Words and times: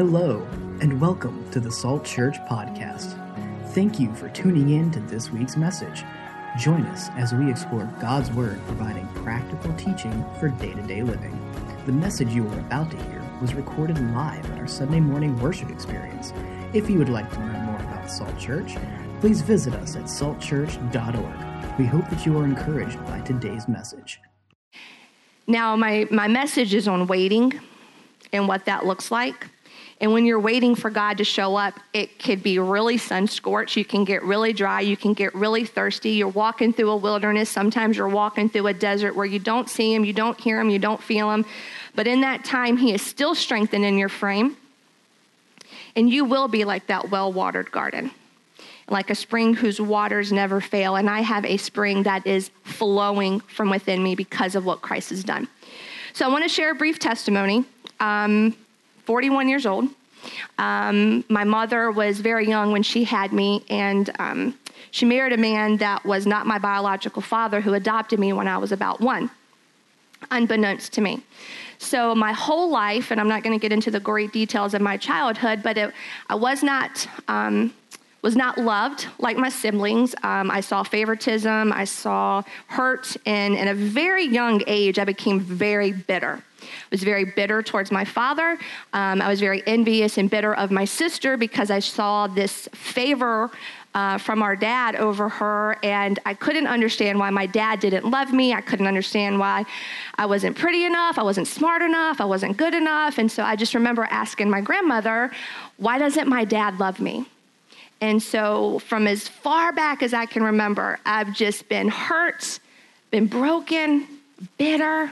Hello, 0.00 0.48
and 0.80 0.98
welcome 0.98 1.44
to 1.50 1.60
the 1.60 1.70
Salt 1.70 2.06
Church 2.06 2.38
Podcast. 2.48 3.18
Thank 3.74 4.00
you 4.00 4.14
for 4.14 4.30
tuning 4.30 4.70
in 4.70 4.90
to 4.92 5.00
this 5.00 5.30
week's 5.30 5.58
message. 5.58 6.04
Join 6.58 6.86
us 6.86 7.10
as 7.18 7.34
we 7.34 7.50
explore 7.50 7.84
God's 8.00 8.30
Word 8.30 8.58
providing 8.66 9.06
practical 9.08 9.74
teaching 9.74 10.24
for 10.38 10.48
day 10.48 10.72
to 10.72 10.80
day 10.84 11.02
living. 11.02 11.38
The 11.84 11.92
message 11.92 12.30
you 12.30 12.48
are 12.48 12.60
about 12.60 12.90
to 12.92 12.96
hear 12.96 13.22
was 13.42 13.52
recorded 13.52 13.98
live 14.14 14.50
at 14.52 14.58
our 14.58 14.66
Sunday 14.66 15.00
morning 15.00 15.38
worship 15.38 15.68
experience. 15.68 16.32
If 16.72 16.88
you 16.88 16.96
would 16.96 17.10
like 17.10 17.30
to 17.34 17.38
learn 17.38 17.66
more 17.66 17.80
about 17.80 18.10
Salt 18.10 18.38
Church, 18.38 18.76
please 19.20 19.42
visit 19.42 19.74
us 19.74 19.96
at 19.96 20.04
saltchurch.org. 20.04 21.78
We 21.78 21.84
hope 21.84 22.08
that 22.08 22.24
you 22.24 22.38
are 22.38 22.46
encouraged 22.46 23.04
by 23.04 23.20
today's 23.20 23.68
message. 23.68 24.18
Now, 25.46 25.76
my, 25.76 26.06
my 26.10 26.26
message 26.26 26.72
is 26.72 26.88
on 26.88 27.06
waiting 27.06 27.60
and 28.32 28.48
what 28.48 28.64
that 28.64 28.86
looks 28.86 29.10
like. 29.10 29.46
And 30.00 30.14
when 30.14 30.24
you're 30.24 30.40
waiting 30.40 30.74
for 30.74 30.88
God 30.88 31.18
to 31.18 31.24
show 31.24 31.56
up, 31.56 31.78
it 31.92 32.18
could 32.18 32.42
be 32.42 32.58
really 32.58 32.96
sun 32.96 33.26
scorched. 33.26 33.76
You 33.76 33.84
can 33.84 34.04
get 34.04 34.22
really 34.22 34.54
dry. 34.54 34.80
You 34.80 34.96
can 34.96 35.12
get 35.12 35.34
really 35.34 35.66
thirsty. 35.66 36.12
You're 36.12 36.28
walking 36.28 36.72
through 36.72 36.90
a 36.90 36.96
wilderness. 36.96 37.50
Sometimes 37.50 37.98
you're 37.98 38.08
walking 38.08 38.48
through 38.48 38.68
a 38.68 38.72
desert 38.72 39.14
where 39.14 39.26
you 39.26 39.38
don't 39.38 39.68
see 39.68 39.94
Him, 39.94 40.04
you 40.04 40.14
don't 40.14 40.40
hear 40.40 40.58
Him, 40.58 40.70
you 40.70 40.78
don't 40.78 41.02
feel 41.02 41.30
Him. 41.30 41.44
But 41.94 42.06
in 42.06 42.22
that 42.22 42.44
time, 42.44 42.78
He 42.78 42.94
is 42.94 43.02
still 43.02 43.34
strengthening 43.34 43.98
your 43.98 44.08
frame. 44.08 44.56
And 45.94 46.08
you 46.08 46.24
will 46.24 46.48
be 46.48 46.64
like 46.64 46.86
that 46.86 47.10
well 47.10 47.30
watered 47.30 47.70
garden, 47.70 48.10
like 48.88 49.10
a 49.10 49.14
spring 49.14 49.52
whose 49.52 49.80
waters 49.82 50.32
never 50.32 50.62
fail. 50.62 50.96
And 50.96 51.10
I 51.10 51.20
have 51.20 51.44
a 51.44 51.58
spring 51.58 52.04
that 52.04 52.26
is 52.26 52.50
flowing 52.62 53.40
from 53.40 53.68
within 53.68 54.02
me 54.02 54.14
because 54.14 54.54
of 54.54 54.64
what 54.64 54.80
Christ 54.80 55.10
has 55.10 55.24
done. 55.24 55.46
So 56.14 56.24
I 56.24 56.28
want 56.28 56.44
to 56.44 56.48
share 56.48 56.70
a 56.70 56.74
brief 56.74 56.98
testimony. 56.98 57.66
Um, 57.98 58.56
41 59.04 59.48
years 59.48 59.66
old. 59.66 59.88
Um, 60.58 61.24
my 61.28 61.44
mother 61.44 61.90
was 61.90 62.20
very 62.20 62.46
young 62.46 62.72
when 62.72 62.82
she 62.82 63.04
had 63.04 63.32
me, 63.32 63.64
and 63.70 64.10
um, 64.18 64.58
she 64.90 65.04
married 65.06 65.32
a 65.32 65.36
man 65.36 65.76
that 65.78 66.04
was 66.04 66.26
not 66.26 66.46
my 66.46 66.58
biological 66.58 67.22
father 67.22 67.60
who 67.60 67.74
adopted 67.74 68.18
me 68.18 68.32
when 68.32 68.48
I 68.48 68.58
was 68.58 68.72
about 68.72 69.00
one, 69.00 69.30
unbeknownst 70.30 70.92
to 70.94 71.00
me. 71.00 71.22
So, 71.78 72.14
my 72.14 72.32
whole 72.32 72.70
life, 72.70 73.10
and 73.10 73.18
I'm 73.18 73.28
not 73.28 73.42
going 73.42 73.58
to 73.58 73.62
get 73.62 73.72
into 73.72 73.90
the 73.90 74.00
great 74.00 74.32
details 74.32 74.74
of 74.74 74.82
my 74.82 74.98
childhood, 74.98 75.62
but 75.62 75.78
it, 75.78 75.94
I 76.28 76.34
was 76.34 76.62
not. 76.62 77.06
Um, 77.28 77.72
was 78.22 78.36
not 78.36 78.58
loved 78.58 79.06
like 79.18 79.38
my 79.38 79.48
siblings. 79.48 80.14
Um, 80.22 80.50
I 80.50 80.60
saw 80.60 80.82
favoritism. 80.82 81.72
I 81.72 81.84
saw 81.84 82.42
hurt. 82.66 83.16
And 83.24 83.54
in 83.54 83.68
a 83.68 83.74
very 83.74 84.26
young 84.26 84.62
age, 84.66 84.98
I 84.98 85.04
became 85.04 85.40
very 85.40 85.92
bitter. 85.92 86.42
Was 86.90 87.02
very 87.02 87.24
bitter 87.24 87.62
towards 87.62 87.90
my 87.90 88.04
father. 88.04 88.58
Um, 88.92 89.20
I 89.20 89.28
was 89.28 89.40
very 89.40 89.62
envious 89.66 90.18
and 90.18 90.30
bitter 90.30 90.54
of 90.54 90.70
my 90.70 90.84
sister 90.84 91.36
because 91.36 91.70
I 91.70 91.78
saw 91.78 92.26
this 92.26 92.68
favor 92.72 93.50
uh, 93.94 94.18
from 94.18 94.42
our 94.42 94.54
dad 94.54 94.94
over 94.96 95.28
her, 95.28 95.76
and 95.82 96.18
I 96.24 96.34
couldn't 96.34 96.66
understand 96.66 97.18
why 97.18 97.30
my 97.30 97.46
dad 97.46 97.80
didn't 97.80 98.08
love 98.08 98.32
me. 98.32 98.52
I 98.52 98.60
couldn't 98.60 98.86
understand 98.86 99.38
why 99.38 99.64
I 100.16 100.26
wasn't 100.26 100.56
pretty 100.56 100.84
enough, 100.84 101.18
I 101.18 101.22
wasn't 101.22 101.48
smart 101.48 101.82
enough, 101.82 102.20
I 102.20 102.24
wasn't 102.24 102.56
good 102.56 102.74
enough. 102.74 103.18
And 103.18 103.30
so 103.30 103.42
I 103.42 103.56
just 103.56 103.74
remember 103.74 104.06
asking 104.10 104.48
my 104.48 104.60
grandmother, 104.60 105.32
Why 105.76 105.98
doesn't 105.98 106.28
my 106.28 106.44
dad 106.44 106.78
love 106.78 107.00
me? 107.00 107.26
And 108.00 108.22
so, 108.22 108.78
from 108.80 109.06
as 109.06 109.28
far 109.28 109.72
back 109.72 110.02
as 110.02 110.14
I 110.14 110.24
can 110.24 110.42
remember, 110.42 110.98
I've 111.04 111.34
just 111.34 111.68
been 111.68 111.88
hurt, 111.88 112.60
been 113.10 113.26
broken, 113.26 114.06
bitter, 114.56 115.10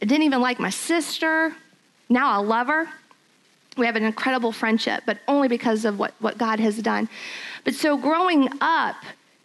I 0.00 0.04
didn't 0.04 0.24
even 0.24 0.40
like 0.40 0.58
my 0.58 0.70
sister. 0.70 1.54
Now 2.08 2.30
I 2.30 2.36
love 2.36 2.66
her. 2.68 2.88
We 3.76 3.86
have 3.86 3.96
an 3.96 4.04
incredible 4.04 4.52
friendship, 4.52 5.02
but 5.06 5.18
only 5.28 5.48
because 5.48 5.84
of 5.84 5.98
what, 5.98 6.14
what 6.20 6.38
God 6.38 6.60
has 6.60 6.78
done. 6.78 7.08
But 7.64 7.74
so 7.74 7.96
growing 7.96 8.48
up, 8.60 8.96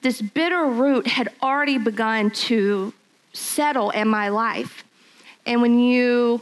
this 0.01 0.21
bitter 0.21 0.65
root 0.65 1.07
had 1.07 1.29
already 1.41 1.77
begun 1.77 2.31
to 2.31 2.93
settle 3.33 3.91
in 3.91 4.07
my 4.07 4.29
life. 4.29 4.83
And 5.45 5.61
when 5.61 5.79
you 5.79 6.41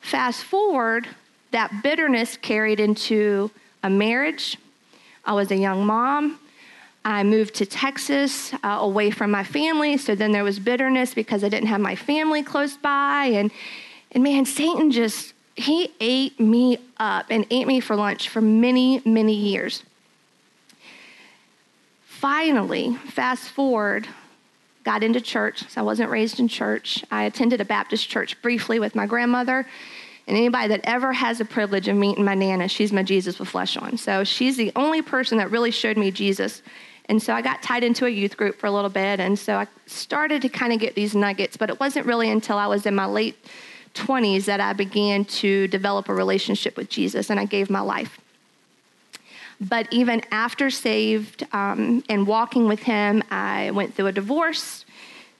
fast 0.00 0.44
forward, 0.44 1.08
that 1.50 1.82
bitterness 1.82 2.36
carried 2.36 2.78
into 2.78 3.50
a 3.82 3.90
marriage. 3.90 4.58
I 5.24 5.32
was 5.32 5.50
a 5.50 5.56
young 5.56 5.86
mom. 5.86 6.38
I 7.04 7.22
moved 7.22 7.54
to 7.56 7.66
Texas 7.66 8.52
uh, 8.62 8.78
away 8.80 9.10
from 9.10 9.30
my 9.30 9.42
family, 9.42 9.96
so 9.96 10.14
then 10.14 10.32
there 10.32 10.44
was 10.44 10.58
bitterness 10.58 11.14
because 11.14 11.42
I 11.42 11.48
didn't 11.48 11.68
have 11.68 11.80
my 11.80 11.96
family 11.96 12.42
close 12.42 12.76
by. 12.76 13.30
And, 13.32 13.50
and 14.12 14.22
man, 14.22 14.44
Satan 14.44 14.90
just, 14.90 15.32
he 15.56 15.92
ate 15.98 16.38
me 16.38 16.78
up 16.98 17.26
and 17.30 17.46
ate 17.50 17.66
me 17.66 17.80
for 17.80 17.96
lunch 17.96 18.28
for 18.28 18.42
many, 18.42 19.00
many 19.06 19.34
years. 19.34 19.82
Finally, 22.04 22.96
fast 23.06 23.48
forward, 23.48 24.06
got 24.84 25.02
into 25.02 25.22
church. 25.22 25.66
So 25.70 25.80
I 25.80 25.84
wasn't 25.84 26.10
raised 26.10 26.38
in 26.38 26.48
church. 26.48 27.02
I 27.10 27.24
attended 27.24 27.62
a 27.62 27.64
Baptist 27.64 28.10
church 28.10 28.40
briefly 28.42 28.78
with 28.78 28.94
my 28.94 29.06
grandmother. 29.06 29.66
And 30.26 30.36
anybody 30.36 30.68
that 30.68 30.82
ever 30.84 31.14
has 31.14 31.38
the 31.38 31.46
privilege 31.46 31.88
of 31.88 31.96
meeting 31.96 32.26
my 32.26 32.34
Nana, 32.34 32.68
she's 32.68 32.92
my 32.92 33.02
Jesus 33.02 33.38
with 33.38 33.48
flesh 33.48 33.78
on. 33.78 33.96
So 33.96 34.22
she's 34.22 34.58
the 34.58 34.70
only 34.76 35.00
person 35.00 35.38
that 35.38 35.50
really 35.50 35.70
showed 35.70 35.96
me 35.96 36.10
Jesus 36.10 36.60
and 37.10 37.20
so 37.20 37.34
I 37.34 37.42
got 37.42 37.60
tied 37.60 37.82
into 37.82 38.06
a 38.06 38.08
youth 38.08 38.36
group 38.36 38.60
for 38.60 38.68
a 38.68 38.70
little 38.70 38.88
bit. 38.88 39.18
And 39.18 39.36
so 39.36 39.56
I 39.56 39.66
started 39.86 40.42
to 40.42 40.48
kind 40.48 40.72
of 40.72 40.78
get 40.78 40.94
these 40.94 41.12
nuggets, 41.12 41.56
but 41.56 41.68
it 41.68 41.80
wasn't 41.80 42.06
really 42.06 42.30
until 42.30 42.56
I 42.56 42.68
was 42.68 42.86
in 42.86 42.94
my 42.94 43.06
late 43.06 43.36
20s 43.94 44.44
that 44.44 44.60
I 44.60 44.74
began 44.74 45.24
to 45.24 45.66
develop 45.66 46.08
a 46.08 46.14
relationship 46.14 46.76
with 46.76 46.88
Jesus 46.88 47.28
and 47.28 47.40
I 47.40 47.46
gave 47.46 47.68
my 47.68 47.80
life. 47.80 48.20
But 49.60 49.92
even 49.92 50.22
after 50.30 50.70
saved 50.70 51.44
um, 51.52 52.04
and 52.08 52.28
walking 52.28 52.68
with 52.68 52.84
Him, 52.84 53.24
I 53.28 53.72
went 53.72 53.96
through 53.96 54.06
a 54.06 54.12
divorce. 54.12 54.84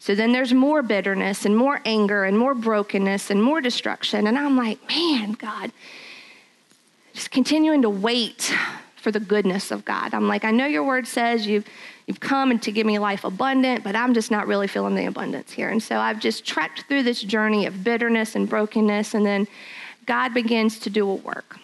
So 0.01 0.17
then 0.17 0.33
there's 0.33 0.53
more 0.53 0.83
bitterness 0.83 1.45
and 1.45 1.57
more 1.57 1.81
anger 1.85 2.25
and 2.25 2.37
more 2.37 2.55
brokenness 2.55 3.31
and 3.31 3.41
more 3.41 3.61
destruction. 3.61 4.27
And 4.27 4.37
I'm 4.37 4.57
like, 4.57 4.81
man, 4.89 5.33
God, 5.33 5.71
just 7.13 7.31
continuing 7.31 7.83
to 7.83 7.91
wait 7.91 8.53
for 9.01 9.11
the 9.11 9.21
goodness 9.21 9.71
of 9.71 9.85
God. 9.85 10.15
I'm 10.15 10.29
like, 10.29 10.45
I 10.45 10.51
know 10.51 10.67
your 10.67 10.85
word 10.85 11.07
says 11.07 11.47
you've, 11.47 11.65
you've 12.07 12.21
come 12.21 12.51
and 12.51 12.63
to 12.63 12.71
give 12.71 12.87
me 12.87 12.99
life 12.99 13.25
abundant, 13.25 13.83
but 13.83 13.97
I'm 13.97 14.15
just 14.15 14.31
not 14.31 14.47
really 14.47 14.67
feeling 14.67 14.95
the 14.95 15.07
abundance 15.07 15.51
here. 15.51 15.71
And 15.71 15.83
so 15.83 15.99
I've 15.99 16.21
just 16.21 16.45
trekked 16.45 16.85
through 16.87 17.03
this 17.03 17.23
journey 17.23 17.67
of 17.67 17.83
bitterness 17.83 18.37
and 18.37 18.49
brokenness, 18.49 19.15
and 19.15 19.25
then 19.25 19.49
God 20.07 20.35
begins 20.35 20.79
to 20.81 20.91
do 20.91 21.09
a 21.09 21.15
work. 21.15 21.57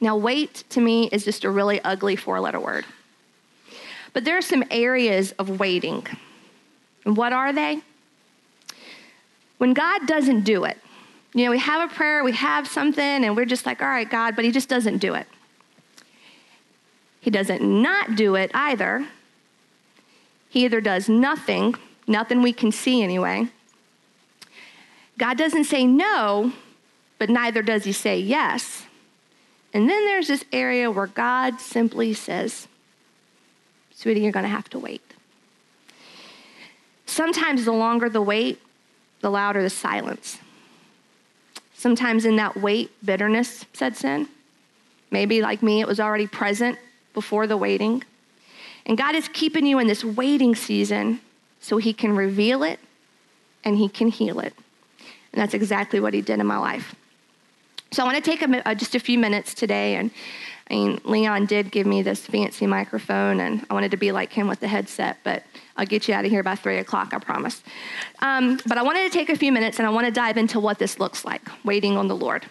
Now, 0.00 0.16
wait 0.16 0.64
to 0.70 0.80
me 0.80 1.08
is 1.10 1.24
just 1.24 1.44
a 1.44 1.50
really 1.50 1.80
ugly 1.82 2.16
four 2.16 2.40
letter 2.40 2.60
word. 2.60 2.84
But 4.12 4.24
there 4.24 4.38
are 4.38 4.42
some 4.42 4.62
areas 4.70 5.32
of 5.32 5.58
waiting. 5.58 6.06
And 7.04 7.16
what 7.16 7.32
are 7.32 7.52
they? 7.52 7.82
When 9.58 9.74
God 9.74 10.06
doesn't 10.06 10.42
do 10.42 10.64
it, 10.64 10.78
you 11.34 11.44
know, 11.44 11.50
we 11.50 11.58
have 11.58 11.90
a 11.90 11.92
prayer, 11.92 12.22
we 12.22 12.32
have 12.32 12.68
something, 12.68 13.02
and 13.02 13.36
we're 13.36 13.44
just 13.44 13.66
like, 13.66 13.82
all 13.82 13.88
right, 13.88 14.08
God, 14.08 14.36
but 14.36 14.44
He 14.44 14.52
just 14.52 14.68
doesn't 14.68 14.98
do 14.98 15.14
it. 15.14 15.26
He 17.24 17.30
doesn't 17.30 17.62
not 17.62 18.16
do 18.16 18.34
it 18.34 18.50
either. 18.52 19.06
He 20.50 20.66
either 20.66 20.82
does 20.82 21.08
nothing, 21.08 21.74
nothing 22.06 22.42
we 22.42 22.52
can 22.52 22.70
see 22.70 23.02
anyway. 23.02 23.48
God 25.16 25.38
doesn't 25.38 25.64
say 25.64 25.86
no, 25.86 26.52
but 27.18 27.30
neither 27.30 27.62
does 27.62 27.84
he 27.84 27.92
say 27.92 28.18
yes. 28.18 28.82
And 29.72 29.88
then 29.88 30.04
there's 30.04 30.28
this 30.28 30.44
area 30.52 30.90
where 30.90 31.06
God 31.06 31.60
simply 31.60 32.12
says, 32.12 32.68
Sweetie, 33.94 34.20
you're 34.20 34.30
going 34.30 34.44
to 34.44 34.50
have 34.50 34.68
to 34.68 34.78
wait. 34.78 35.00
Sometimes 37.06 37.64
the 37.64 37.72
longer 37.72 38.10
the 38.10 38.20
wait, 38.20 38.60
the 39.22 39.30
louder 39.30 39.62
the 39.62 39.70
silence. 39.70 40.40
Sometimes 41.72 42.26
in 42.26 42.36
that 42.36 42.58
wait, 42.58 42.90
bitterness 43.02 43.64
sets 43.72 44.04
in. 44.04 44.28
Maybe, 45.10 45.40
like 45.40 45.62
me, 45.62 45.80
it 45.80 45.88
was 45.88 46.00
already 46.00 46.26
present 46.26 46.78
before 47.14 47.46
the 47.46 47.56
waiting. 47.56 48.04
And 48.86 48.98
God 48.98 49.14
is 49.14 49.28
keeping 49.28 49.64
you 49.64 49.78
in 49.78 49.86
this 49.86 50.04
waiting 50.04 50.54
season 50.54 51.20
so 51.60 51.78
He 51.78 51.92
can 51.92 52.14
reveal 52.14 52.62
it 52.62 52.78
and 53.64 53.78
He 53.78 53.88
can 53.88 54.08
heal 54.08 54.40
it. 54.40 54.52
And 55.32 55.40
that's 55.40 55.54
exactly 55.54 56.00
what 56.00 56.12
He 56.12 56.20
did 56.20 56.38
in 56.40 56.46
my 56.46 56.58
life. 56.58 56.94
So 57.92 58.02
I 58.02 58.06
want 58.06 58.22
to 58.22 58.30
take 58.30 58.42
a, 58.42 58.68
uh, 58.68 58.74
just 58.74 58.94
a 58.94 59.00
few 59.00 59.18
minutes 59.18 59.54
today. 59.54 59.94
And 59.94 60.10
I 60.68 60.74
mean, 60.74 61.00
Leon 61.04 61.46
did 61.46 61.70
give 61.70 61.86
me 61.86 62.02
this 62.02 62.26
fancy 62.26 62.66
microphone, 62.66 63.40
and 63.40 63.64
I 63.68 63.74
wanted 63.74 63.90
to 63.90 63.96
be 63.96 64.12
like 64.12 64.32
him 64.32 64.48
with 64.48 64.60
the 64.60 64.68
headset, 64.68 65.18
but 65.22 65.44
I'll 65.76 65.86
get 65.86 66.08
you 66.08 66.14
out 66.14 66.24
of 66.24 66.30
here 66.30 66.42
by 66.42 66.56
three 66.56 66.78
o'clock, 66.78 67.12
I 67.12 67.18
promise. 67.18 67.62
Um, 68.20 68.58
but 68.66 68.78
I 68.78 68.82
wanted 68.82 69.04
to 69.04 69.16
take 69.16 69.28
a 69.28 69.36
few 69.36 69.52
minutes 69.52 69.78
and 69.78 69.86
I 69.86 69.90
want 69.90 70.06
to 70.06 70.12
dive 70.12 70.36
into 70.36 70.58
what 70.58 70.78
this 70.78 70.98
looks 70.98 71.24
like 71.24 71.42
waiting 71.64 71.96
on 71.96 72.08
the 72.08 72.16
Lord. 72.16 72.46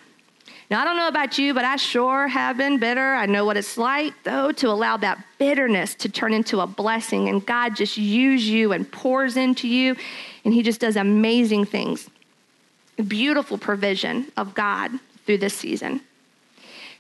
Now, 0.70 0.82
I 0.82 0.86
don't 0.86 0.98
know 0.98 1.08
about 1.08 1.38
you, 1.38 1.54
but 1.54 1.66
I 1.66 1.76
sure 1.76 2.28
have 2.28 2.58
been 2.58 2.80
bitter. 2.80 3.14
I 3.14 3.26
know 3.26 3.46
what 3.46 3.58
it's 3.58 3.78
like, 3.78 4.14
though, 4.24 4.52
to 4.54 4.70
allow 4.70 4.98
that 4.98 5.24
bitterness 5.38 5.94
to 5.96 6.10
turn 6.10 6.34
into 6.34 6.62
a 6.62 6.68
blessing 6.68 7.30
and 7.30 7.46
God 7.46 7.76
just 7.76 7.98
use 7.98 8.48
you 8.48 8.72
and 8.72 8.90
pours 8.90 9.38
into 9.38 9.68
you, 9.68 9.96
and 10.46 10.54
He 10.54 10.64
just 10.64 10.80
does 10.80 10.96
amazing 10.96 11.66
things. 11.66 12.10
Beautiful 13.08 13.58
provision 13.58 14.32
of 14.38 14.54
God 14.54 14.92
through 15.26 15.40
this 15.40 15.54
season. 15.54 16.02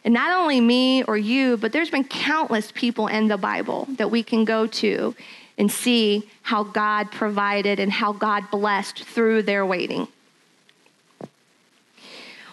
And 0.04 0.14
not 0.14 0.34
only 0.38 0.60
me 0.60 1.04
or 1.04 1.16
you, 1.18 1.58
but 1.58 1.72
there's 1.72 1.90
been 1.90 2.04
countless 2.04 2.72
people 2.72 3.08
in 3.08 3.28
the 3.28 3.38
Bible 3.38 3.88
that 3.92 4.12
we 4.12 4.22
can 4.22 4.44
go 4.44 4.68
to 4.68 5.16
and 5.58 5.72
see 5.72 6.30
how 6.42 6.64
God 6.64 7.12
provided 7.12 7.80
and 7.80 7.92
how 7.92 8.12
God 8.12 8.50
blessed 8.52 9.04
through 9.04 9.44
their 9.44 9.66
waiting. 9.66 10.08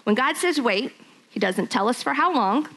When 0.04 0.14
God 0.14 0.36
says 0.36 0.60
wait, 0.60 0.92
He 1.30 1.40
doesn't 1.40 1.70
tell 1.70 1.88
us 1.88 2.02
for 2.02 2.14
how 2.14 2.34
long. 2.34 2.68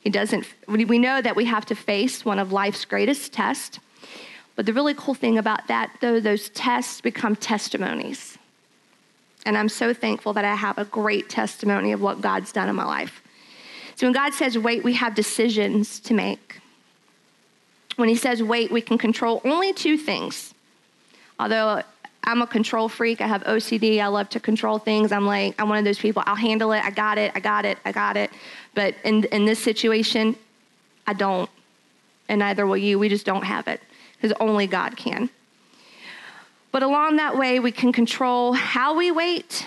He 0.00 0.10
doesn't, 0.10 0.46
we 0.66 0.98
know 0.98 1.20
that 1.20 1.36
we 1.36 1.44
have 1.44 1.66
to 1.66 1.74
face 1.74 2.24
one 2.24 2.38
of 2.38 2.52
life's 2.52 2.86
greatest 2.86 3.32
tests. 3.32 3.78
But 4.56 4.66
the 4.66 4.72
really 4.72 4.94
cool 4.94 5.14
thing 5.14 5.38
about 5.38 5.68
that, 5.68 5.96
though, 6.00 6.20
those 6.20 6.48
tests 6.50 7.00
become 7.00 7.36
testimonies. 7.36 8.38
And 9.46 9.56
I'm 9.56 9.68
so 9.68 9.94
thankful 9.94 10.32
that 10.34 10.44
I 10.44 10.54
have 10.54 10.78
a 10.78 10.84
great 10.84 11.28
testimony 11.28 11.92
of 11.92 12.00
what 12.00 12.20
God's 12.20 12.52
done 12.52 12.68
in 12.68 12.76
my 12.76 12.84
life. 12.84 13.22
So 13.94 14.06
when 14.06 14.12
God 14.12 14.32
says 14.32 14.56
wait, 14.56 14.82
we 14.82 14.94
have 14.94 15.14
decisions 15.14 16.00
to 16.00 16.14
make. 16.14 16.60
When 17.96 18.08
He 18.08 18.16
says 18.16 18.42
wait, 18.42 18.70
we 18.70 18.80
can 18.80 18.98
control 18.98 19.40
only 19.44 19.72
two 19.72 19.96
things. 19.96 20.54
Although 21.38 21.82
I'm 22.24 22.42
a 22.42 22.46
control 22.46 22.88
freak, 22.88 23.20
I 23.20 23.26
have 23.26 23.42
OCD, 23.44 24.00
I 24.00 24.06
love 24.08 24.28
to 24.30 24.40
control 24.40 24.78
things. 24.78 25.10
I'm 25.10 25.26
like, 25.26 25.54
I'm 25.58 25.68
one 25.68 25.78
of 25.78 25.84
those 25.84 25.98
people, 25.98 26.22
I'll 26.26 26.34
handle 26.34 26.72
it, 26.72 26.84
I 26.84 26.90
got 26.90 27.18
it, 27.18 27.32
I 27.34 27.40
got 27.40 27.64
it, 27.64 27.78
I 27.84 27.92
got 27.92 28.16
it. 28.16 28.30
But 28.74 28.94
in, 29.04 29.24
in 29.24 29.46
this 29.46 29.58
situation, 29.58 30.36
I 31.06 31.14
don't. 31.14 31.48
And 32.28 32.40
neither 32.40 32.66
will 32.66 32.76
you. 32.76 32.98
We 32.98 33.08
just 33.08 33.26
don't 33.26 33.42
have 33.42 33.66
it 33.66 33.80
because 34.14 34.36
only 34.38 34.66
God 34.66 34.96
can. 34.96 35.30
But 36.72 36.82
along 36.82 37.16
that 37.16 37.36
way, 37.36 37.58
we 37.58 37.72
can 37.72 37.92
control 37.92 38.52
how 38.52 38.96
we 38.96 39.10
wait 39.10 39.66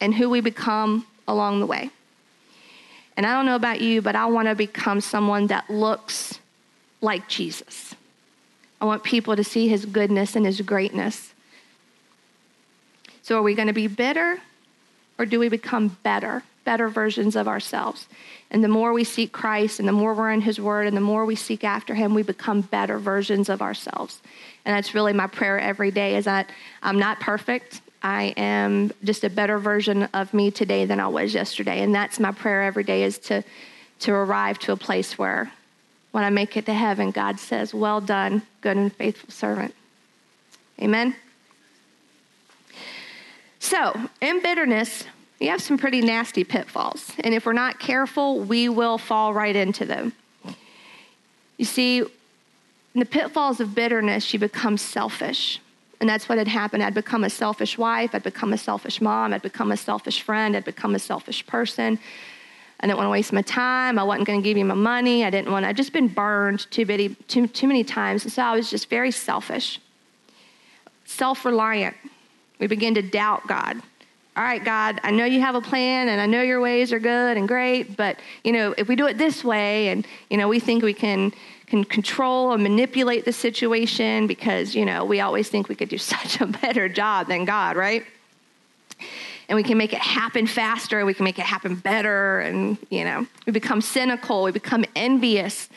and 0.00 0.14
who 0.14 0.28
we 0.28 0.40
become 0.40 1.06
along 1.26 1.60
the 1.60 1.66
way. 1.66 1.90
And 3.16 3.24
I 3.24 3.32
don't 3.32 3.46
know 3.46 3.54
about 3.54 3.80
you, 3.80 4.02
but 4.02 4.16
I 4.16 4.26
want 4.26 4.48
to 4.48 4.54
become 4.54 5.00
someone 5.00 5.46
that 5.46 5.70
looks 5.70 6.40
like 7.00 7.28
Jesus. 7.28 7.94
I 8.80 8.84
want 8.84 9.04
people 9.04 9.36
to 9.36 9.44
see 9.44 9.68
his 9.68 9.86
goodness 9.86 10.36
and 10.36 10.44
his 10.44 10.60
greatness. 10.60 11.32
So, 13.24 13.38
are 13.38 13.42
we 13.42 13.54
going 13.54 13.68
to 13.68 13.72
be 13.72 13.86
bitter 13.86 14.38
or 15.18 15.24
do 15.24 15.38
we 15.38 15.48
become 15.48 15.96
better, 16.02 16.42
better 16.66 16.90
versions 16.90 17.36
of 17.36 17.48
ourselves? 17.48 18.06
And 18.50 18.62
the 18.62 18.68
more 18.68 18.92
we 18.92 19.02
seek 19.02 19.32
Christ 19.32 19.78
and 19.78 19.88
the 19.88 19.92
more 19.92 20.12
we're 20.12 20.30
in 20.30 20.42
his 20.42 20.60
word 20.60 20.86
and 20.86 20.94
the 20.94 21.00
more 21.00 21.24
we 21.24 21.34
seek 21.34 21.64
after 21.64 21.94
him, 21.94 22.12
we 22.12 22.22
become 22.22 22.60
better 22.60 22.98
versions 22.98 23.48
of 23.48 23.62
ourselves. 23.62 24.20
And 24.66 24.76
that's 24.76 24.94
really 24.94 25.14
my 25.14 25.26
prayer 25.26 25.58
every 25.58 25.90
day 25.90 26.16
is 26.16 26.26
that 26.26 26.50
I'm 26.82 26.98
not 26.98 27.18
perfect. 27.18 27.80
I 28.02 28.34
am 28.36 28.92
just 29.02 29.24
a 29.24 29.30
better 29.30 29.58
version 29.58 30.02
of 30.12 30.34
me 30.34 30.50
today 30.50 30.84
than 30.84 31.00
I 31.00 31.08
was 31.08 31.32
yesterday. 31.32 31.80
And 31.80 31.94
that's 31.94 32.20
my 32.20 32.30
prayer 32.30 32.64
every 32.64 32.84
day 32.84 33.04
is 33.04 33.16
to, 33.20 33.42
to 34.00 34.12
arrive 34.12 34.58
to 34.58 34.72
a 34.72 34.76
place 34.76 35.16
where 35.16 35.50
when 36.12 36.24
I 36.24 36.28
make 36.28 36.58
it 36.58 36.66
to 36.66 36.74
heaven, 36.74 37.10
God 37.10 37.40
says, 37.40 37.72
Well 37.72 38.02
done, 38.02 38.42
good 38.60 38.76
and 38.76 38.92
faithful 38.92 39.30
servant. 39.30 39.74
Amen. 40.78 41.16
So, 43.64 43.98
in 44.20 44.42
bitterness, 44.42 45.04
we 45.40 45.46
have 45.46 45.62
some 45.62 45.78
pretty 45.78 46.02
nasty 46.02 46.44
pitfalls. 46.44 47.10
And 47.20 47.32
if 47.32 47.46
we're 47.46 47.54
not 47.54 47.78
careful, 47.78 48.40
we 48.40 48.68
will 48.68 48.98
fall 48.98 49.32
right 49.32 49.56
into 49.56 49.86
them. 49.86 50.12
You 51.56 51.64
see, 51.64 52.00
in 52.00 52.08
the 53.00 53.06
pitfalls 53.06 53.60
of 53.60 53.74
bitterness, 53.74 54.34
you 54.34 54.38
become 54.38 54.76
selfish. 54.76 55.62
And 55.98 56.06
that's 56.06 56.28
what 56.28 56.36
had 56.36 56.46
happened. 56.46 56.82
I'd 56.82 56.92
become 56.92 57.24
a 57.24 57.30
selfish 57.30 57.78
wife. 57.78 58.14
I'd 58.14 58.22
become 58.22 58.52
a 58.52 58.58
selfish 58.58 59.00
mom. 59.00 59.32
I'd 59.32 59.40
become 59.40 59.72
a 59.72 59.78
selfish 59.78 60.20
friend. 60.20 60.54
I'd 60.54 60.66
become 60.66 60.94
a 60.94 60.98
selfish 60.98 61.46
person. 61.46 61.98
I 62.80 62.86
didn't 62.86 62.98
want 62.98 63.06
to 63.06 63.12
waste 63.12 63.32
my 63.32 63.40
time. 63.40 63.98
I 63.98 64.02
wasn't 64.02 64.26
going 64.26 64.42
to 64.42 64.44
give 64.46 64.58
you 64.58 64.66
my 64.66 64.74
money. 64.74 65.24
I 65.24 65.30
didn't 65.30 65.50
want 65.50 65.64
to. 65.64 65.70
I'd 65.70 65.76
just 65.78 65.94
been 65.94 66.08
burned 66.08 66.70
too, 66.70 66.84
too, 67.28 67.46
too 67.46 67.66
many 67.66 67.82
times. 67.82 68.24
And 68.24 68.32
so 68.32 68.42
I 68.42 68.54
was 68.54 68.68
just 68.68 68.90
very 68.90 69.10
selfish, 69.10 69.80
self 71.06 71.46
reliant. 71.46 71.96
We 72.58 72.66
begin 72.66 72.94
to 72.94 73.02
doubt 73.02 73.46
God. 73.46 73.80
All 74.36 74.42
right, 74.42 74.64
God, 74.64 75.00
I 75.04 75.12
know 75.12 75.24
you 75.24 75.40
have 75.40 75.54
a 75.54 75.60
plan 75.60 76.08
and 76.08 76.20
I 76.20 76.26
know 76.26 76.42
your 76.42 76.60
ways 76.60 76.92
are 76.92 76.98
good 76.98 77.36
and 77.36 77.46
great, 77.46 77.96
but 77.96 78.18
you 78.42 78.52
know, 78.52 78.74
if 78.76 78.88
we 78.88 78.96
do 78.96 79.06
it 79.06 79.16
this 79.16 79.44
way 79.44 79.88
and 79.88 80.06
you 80.28 80.36
know, 80.36 80.48
we 80.48 80.58
think 80.58 80.82
we 80.82 80.94
can 80.94 81.32
can 81.66 81.84
control 81.84 82.52
and 82.52 82.62
manipulate 82.62 83.24
the 83.24 83.32
situation 83.32 84.26
because, 84.26 84.74
you 84.74 84.84
know, 84.84 85.04
we 85.04 85.20
always 85.20 85.48
think 85.48 85.68
we 85.68 85.74
could 85.74 85.88
do 85.88 85.98
such 86.14 86.40
a 86.40 86.46
better 86.46 86.88
job 86.88 87.28
than 87.28 87.44
God, 87.44 87.76
right? 87.76 88.04
And 89.48 89.56
we 89.56 89.62
can 89.62 89.76
make 89.76 89.92
it 89.92 89.98
happen 89.98 90.46
faster, 90.46 91.04
we 91.04 91.14
can 91.14 91.24
make 91.24 91.38
it 91.38 91.44
happen 91.44 91.74
better, 91.74 92.40
and, 92.40 92.78
you 92.90 93.04
know, 93.04 93.26
we 93.44 93.52
become 93.52 93.80
cynical, 93.80 94.42
we 94.42 94.52
become 94.52 94.84
envious, 94.96 95.68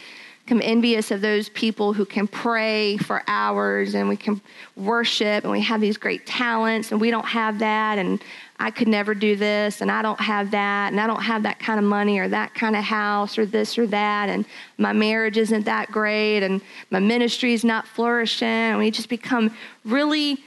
become 0.48 0.62
envious 0.64 1.12
of 1.12 1.20
those 1.20 1.50
people 1.50 1.92
who 1.92 2.06
can 2.06 2.26
pray 2.26 2.96
for 2.96 3.22
hours 3.28 3.96
and 3.96 4.08
we 4.08 4.16
can 4.16 4.40
worship 4.78 5.44
and 5.44 5.52
we 5.52 5.60
have 5.60 5.82
these 5.82 5.98
great 5.98 6.26
talents 6.26 6.90
and 6.94 7.02
we 7.02 7.12
don't 7.12 7.26
have 7.26 7.60
that. 7.60 7.98
And 7.98 8.22
I 8.58 8.72
could 8.72 8.88
never 8.88 9.14
do 9.14 9.36
this, 9.36 9.82
and 9.82 9.92
I 9.92 10.02
don't 10.02 10.20
have 10.20 10.50
that, 10.50 10.92
and 10.92 11.00
I 11.00 11.06
don't 11.06 11.22
have 11.22 11.44
that 11.44 11.60
kind 11.60 11.78
of 11.78 11.86
money 11.86 12.18
or 12.18 12.28
that 12.30 12.56
kind 12.56 12.76
of 12.76 12.84
house 12.84 13.38
or 13.38 13.46
this 13.46 13.78
or 13.78 13.86
that, 13.88 14.30
and 14.30 14.46
my 14.80 14.94
marriage 14.94 15.38
isn't 15.38 15.66
that 15.66 15.92
great, 15.92 16.42
and 16.42 16.60
my 16.90 17.00
ministry 17.00 17.54
is 17.54 17.64
not 17.64 17.86
flourishing. 17.86 18.48
And 18.48 18.80
we 18.80 18.90
just 18.90 19.10
become 19.10 19.56
really 19.86 20.44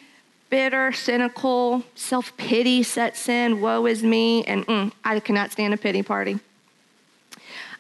bitter, 0.48 0.90
cynical, 0.90 1.84
self 1.94 2.36
pity 2.36 2.82
sets 2.82 3.28
in, 3.28 3.60
woe 3.60 3.86
is 3.86 4.02
me, 4.02 4.44
and 4.44 4.66
mm, 4.66 4.92
I 5.04 5.20
cannot 5.20 5.52
stand 5.52 5.72
a 5.72 5.76
pity 5.76 6.02
party. 6.02 6.40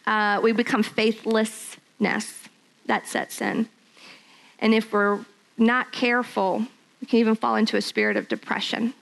Uh, 0.06 0.38
we 0.44 0.52
become 0.52 0.84
that 2.00 3.06
sets 3.06 3.40
in. 3.40 3.68
And 4.58 4.74
if 4.74 4.92
we're 4.92 5.24
not 5.56 5.92
careful, 5.92 6.66
we 7.00 7.06
can 7.06 7.18
even 7.18 7.34
fall 7.34 7.56
into 7.56 7.76
a 7.76 7.82
spirit 7.82 8.16
of 8.16 8.28
depression. 8.28 8.94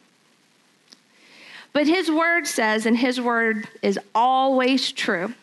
But 1.73 1.87
his 1.87 2.11
word 2.11 2.47
says, 2.47 2.87
and 2.87 2.97
his 2.97 3.21
word 3.21 3.69
is 3.83 3.99
always 4.15 4.91
true. 4.93 5.35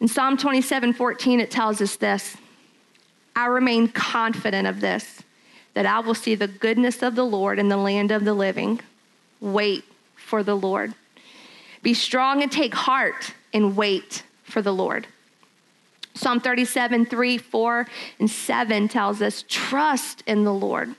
In 0.00 0.08
Psalm 0.08 0.36
27 0.36 0.92
14, 0.92 1.40
it 1.40 1.50
tells 1.50 1.80
us 1.80 1.96
this 1.96 2.36
I 3.34 3.46
remain 3.46 3.88
confident 3.88 4.66
of 4.66 4.80
this, 4.80 5.22
that 5.74 5.86
I 5.86 6.00
will 6.00 6.14
see 6.14 6.34
the 6.34 6.48
goodness 6.48 7.02
of 7.02 7.14
the 7.14 7.24
Lord 7.24 7.58
in 7.58 7.68
the 7.68 7.76
land 7.76 8.10
of 8.10 8.24
the 8.24 8.34
living. 8.34 8.80
Wait 9.40 9.84
for 10.16 10.42
the 10.42 10.56
Lord. 10.56 10.94
Be 11.82 11.94
strong 11.94 12.42
and 12.42 12.50
take 12.50 12.74
heart 12.74 13.34
and 13.52 13.76
wait 13.76 14.22
for 14.44 14.62
the 14.62 14.72
Lord. 14.72 15.06
Psalm 16.14 16.40
37, 16.40 17.06
3, 17.06 17.38
4, 17.38 17.86
and 18.20 18.30
7 18.30 18.88
tells 18.88 19.20
us 19.20 19.44
trust 19.48 20.22
in 20.26 20.44
the 20.44 20.52
Lord 20.52 20.94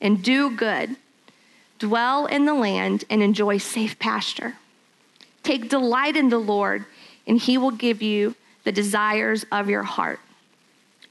and 0.00 0.22
do 0.22 0.50
good 0.50 0.96
Dwell 1.78 2.26
in 2.26 2.46
the 2.46 2.54
land 2.54 3.04
and 3.10 3.22
enjoy 3.22 3.58
safe 3.58 3.98
pasture. 3.98 4.54
Take 5.42 5.68
delight 5.68 6.16
in 6.16 6.30
the 6.30 6.38
Lord, 6.38 6.84
and 7.26 7.38
he 7.38 7.58
will 7.58 7.70
give 7.70 8.02
you 8.02 8.34
the 8.64 8.72
desires 8.72 9.44
of 9.52 9.68
your 9.68 9.82
heart. 9.82 10.20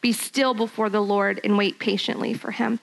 Be 0.01 0.11
still 0.11 0.53
before 0.53 0.89
the 0.89 1.01
Lord 1.01 1.39
and 1.43 1.57
wait 1.57 1.79
patiently 1.79 2.33
for 2.33 2.51
him. 2.51 2.79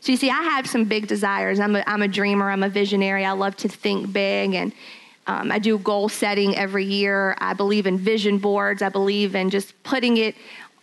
So, 0.00 0.12
you 0.12 0.18
see, 0.18 0.30
I 0.30 0.42
have 0.42 0.66
some 0.66 0.84
big 0.84 1.06
desires. 1.06 1.58
I'm 1.58 1.74
a, 1.74 1.82
I'm 1.86 2.02
a 2.02 2.08
dreamer, 2.08 2.50
I'm 2.50 2.62
a 2.62 2.68
visionary. 2.68 3.24
I 3.24 3.32
love 3.32 3.56
to 3.58 3.68
think 3.68 4.12
big, 4.12 4.54
and 4.54 4.72
um, 5.26 5.50
I 5.50 5.58
do 5.58 5.78
goal 5.78 6.08
setting 6.08 6.56
every 6.56 6.84
year. 6.84 7.36
I 7.38 7.54
believe 7.54 7.86
in 7.86 7.98
vision 7.98 8.38
boards, 8.38 8.82
I 8.82 8.88
believe 8.88 9.34
in 9.34 9.50
just 9.50 9.80
putting 9.82 10.16
it 10.16 10.34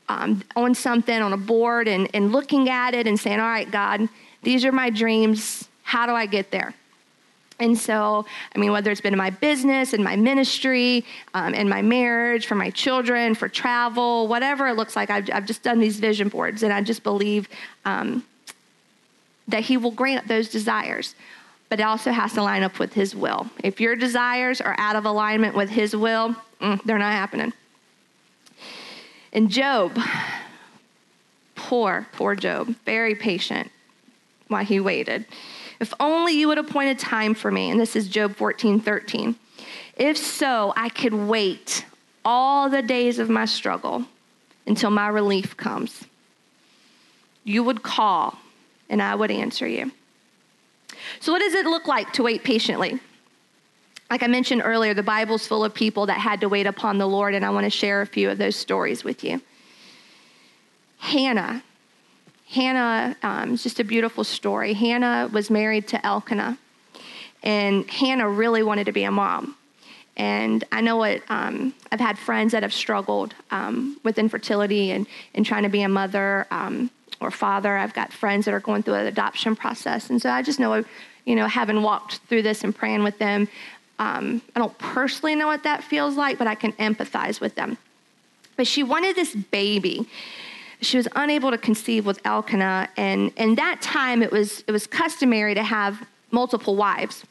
um, 0.10 0.44
on 0.56 0.76
something, 0.76 1.22
on 1.22 1.34
a 1.34 1.38
board, 1.38 1.88
and, 1.88 2.10
and 2.14 2.32
looking 2.32 2.70
at 2.70 2.94
it 2.94 3.08
and 3.08 3.20
saying, 3.20 3.40
All 3.40 3.48
right, 3.48 3.70
God, 3.70 4.10
these 4.42 4.66
are 4.66 4.72
my 4.72 4.90
dreams 4.90 5.68
how 5.84 6.06
do 6.08 6.14
I 6.14 6.26
get 6.26 6.50
there? 6.50 6.74
And 7.60 7.78
so, 7.78 8.26
I 8.56 8.58
mean, 8.58 8.72
whether 8.72 8.90
it's 8.90 9.00
been 9.00 9.14
in 9.14 9.18
my 9.18 9.30
business, 9.30 9.94
in 9.94 10.04
my 10.04 10.16
ministry, 10.16 11.06
um, 11.34 11.54
in 11.54 11.70
my 11.70 11.82
marriage, 11.84 12.48
for 12.48 12.56
my 12.56 12.72
children, 12.72 13.36
for 13.36 13.48
travel, 13.48 14.28
whatever 14.28 14.68
it 14.68 14.74
looks 14.74 14.96
like, 14.96 15.12
I've, 15.12 15.30
I've 15.32 15.46
just 15.46 15.62
done 15.62 15.80
these 15.80 16.00
vision 16.00 16.30
boards, 16.30 16.64
and 16.64 16.74
I 16.74 16.82
just 16.82 17.04
believe 17.04 17.48
um, 17.86 18.24
that 19.48 19.62
He 19.62 19.78
will 19.78 19.92
grant 19.92 20.28
those 20.28 20.50
desires. 20.50 21.14
But 21.74 21.80
it 21.80 21.88
also 21.88 22.12
has 22.12 22.34
to 22.34 22.44
line 22.44 22.62
up 22.62 22.77
with 22.77 22.94
His 22.94 23.15
will. 23.15 23.50
If 23.63 23.82
your 23.82 23.96
desires 23.96 24.62
are 24.62 24.75
out 24.77 24.96
of 24.96 25.06
alignment 25.06 25.56
with 25.56 25.72
His 25.72 25.96
will, 25.96 26.36
mm, 26.62 26.80
they're 26.84 27.00
not 27.00 27.13
happening. 27.13 27.51
And 29.32 29.50
Job, 29.50 29.98
poor, 31.56 32.06
poor 32.12 32.36
Job, 32.36 32.75
very 32.86 33.15
patient 33.15 33.72
while 34.50 34.63
he 34.63 34.80
waited. 34.80 35.25
If 35.80 35.96
only 36.00 36.34
you 36.34 36.48
would 36.48 36.60
appoint 36.60 36.89
a 36.89 37.03
time 37.03 37.34
for 37.34 37.50
me. 37.50 37.72
And 37.72 37.80
this 37.80 37.96
is 37.96 38.08
Job 38.08 38.36
14, 38.36 38.80
13. 38.80 39.36
If 39.98 40.15
so, 40.15 40.74
I 40.77 40.89
could 40.89 41.15
wait 41.15 41.86
all 42.24 42.70
the 42.70 42.84
days 42.84 43.18
of 43.18 43.32
my 43.32 43.46
struggle 43.46 44.06
until 44.68 44.92
my 44.92 45.08
relief 45.08 45.58
comes. 45.58 46.03
You 47.44 47.63
would 47.63 47.82
call, 47.82 48.38
and 48.92 49.01
I 49.01 49.15
would 49.15 49.32
answer 49.32 49.68
you. 49.68 49.92
So, 51.20 51.32
what 51.32 51.39
does 51.39 51.53
it 51.53 51.65
look 51.65 51.88
like 51.88 52.13
to 52.13 52.24
wait 52.24 52.43
patiently? 52.43 53.00
like 54.13 54.22
I 54.22 54.27
mentioned 54.27 54.62
earlier, 54.63 54.93
the 54.93 55.01
Bible's 55.01 55.48
full 55.48 55.65
of 55.65 55.74
people 55.74 56.05
that 56.05 56.20
had 56.20 56.41
to 56.41 56.48
wait 56.48 56.67
upon 56.67 57.00
the 57.00 57.08
Lord, 57.08 57.34
and 57.34 57.43
I 57.43 57.50
want 57.50 57.63
to 57.63 57.72
share 57.72 58.00
a 58.01 58.05
few 58.05 58.29
of 58.29 58.38
those 58.38 58.55
stories 58.55 59.03
with 59.03 59.24
you. 59.24 59.41
Hannah. 61.00 61.63
Hannah 62.48 63.17
um, 63.24 63.55
is 63.55 63.63
just 63.63 63.79
a 63.79 63.84
beautiful 63.84 64.24
story. 64.24 64.74
Hannah 64.74 65.32
was 65.34 65.50
married 65.50 65.88
to 65.88 66.05
Elkanah, 66.05 66.60
and 67.41 67.89
Hannah 67.89 68.29
really 68.29 68.62
wanted 68.62 68.86
to 68.86 68.91
be 68.91 69.03
a 69.03 69.10
mom. 69.10 69.58
And 70.15 70.63
I 70.72 70.82
know 70.82 70.98
what 70.98 71.24
um, 71.29 71.74
I've 71.91 72.00
had 72.00 72.20
friends 72.20 72.51
that 72.51 72.62
have 72.62 72.72
struggled 72.72 73.34
um, 73.50 74.00
with 74.03 74.20
infertility 74.20 74.91
and, 74.91 75.08
and 75.34 75.43
trying 75.43 75.63
to 75.63 75.70
be 75.70 75.82
a 75.82 75.89
mother 75.89 76.46
um, 76.51 76.91
or 77.24 77.32
father. 77.32 77.77
I've 77.77 77.94
got 77.94 78.12
friends 78.12 78.46
that 78.46 78.53
are 78.53 78.60
going 78.60 78.84
through 78.84 78.96
an 78.96 79.08
adoption 79.08 79.56
process. 79.56 80.10
And 80.10 80.22
so 80.22 80.30
I 80.30 80.42
just 80.42 80.60
know, 80.60 80.84
you 81.25 81.36
know, 81.36 81.48
having 81.48 81.82
walked 81.82 82.18
through 82.27 82.42
this 82.42 82.63
and 82.63 82.75
praying 82.75 83.03
with 83.03 83.18
them, 83.20 83.48
um, 84.00 84.42
I 84.56 84.60
don't 84.60 84.77
personally 84.77 85.36
know 85.36 85.48
what 85.48 85.63
that 85.63 85.84
feels 85.84 86.18
like, 86.18 86.38
but 86.38 86.48
I 86.48 86.56
can 86.56 86.74
empathize 86.74 87.39
with 87.39 87.56
them. 87.56 87.77
But 88.56 88.68
she 88.68 88.84
wanted 88.84 89.15
this 89.15 89.36
baby. 89.36 90.08
She 90.82 90.98
was 90.98 91.08
unable 91.15 91.51
to 91.51 91.58
conceive 91.58 92.06
with 92.06 92.20
Elkanah, 92.25 92.89
and 92.98 93.32
in 93.38 93.56
that 93.56 93.82
time 93.82 94.22
it 94.22 94.32
was 94.32 94.63
it 94.68 94.72
was 94.72 94.86
customary 94.86 95.53
to 95.56 95.63
have 95.63 96.06
multiple 96.32 96.75
wives. 96.75 97.24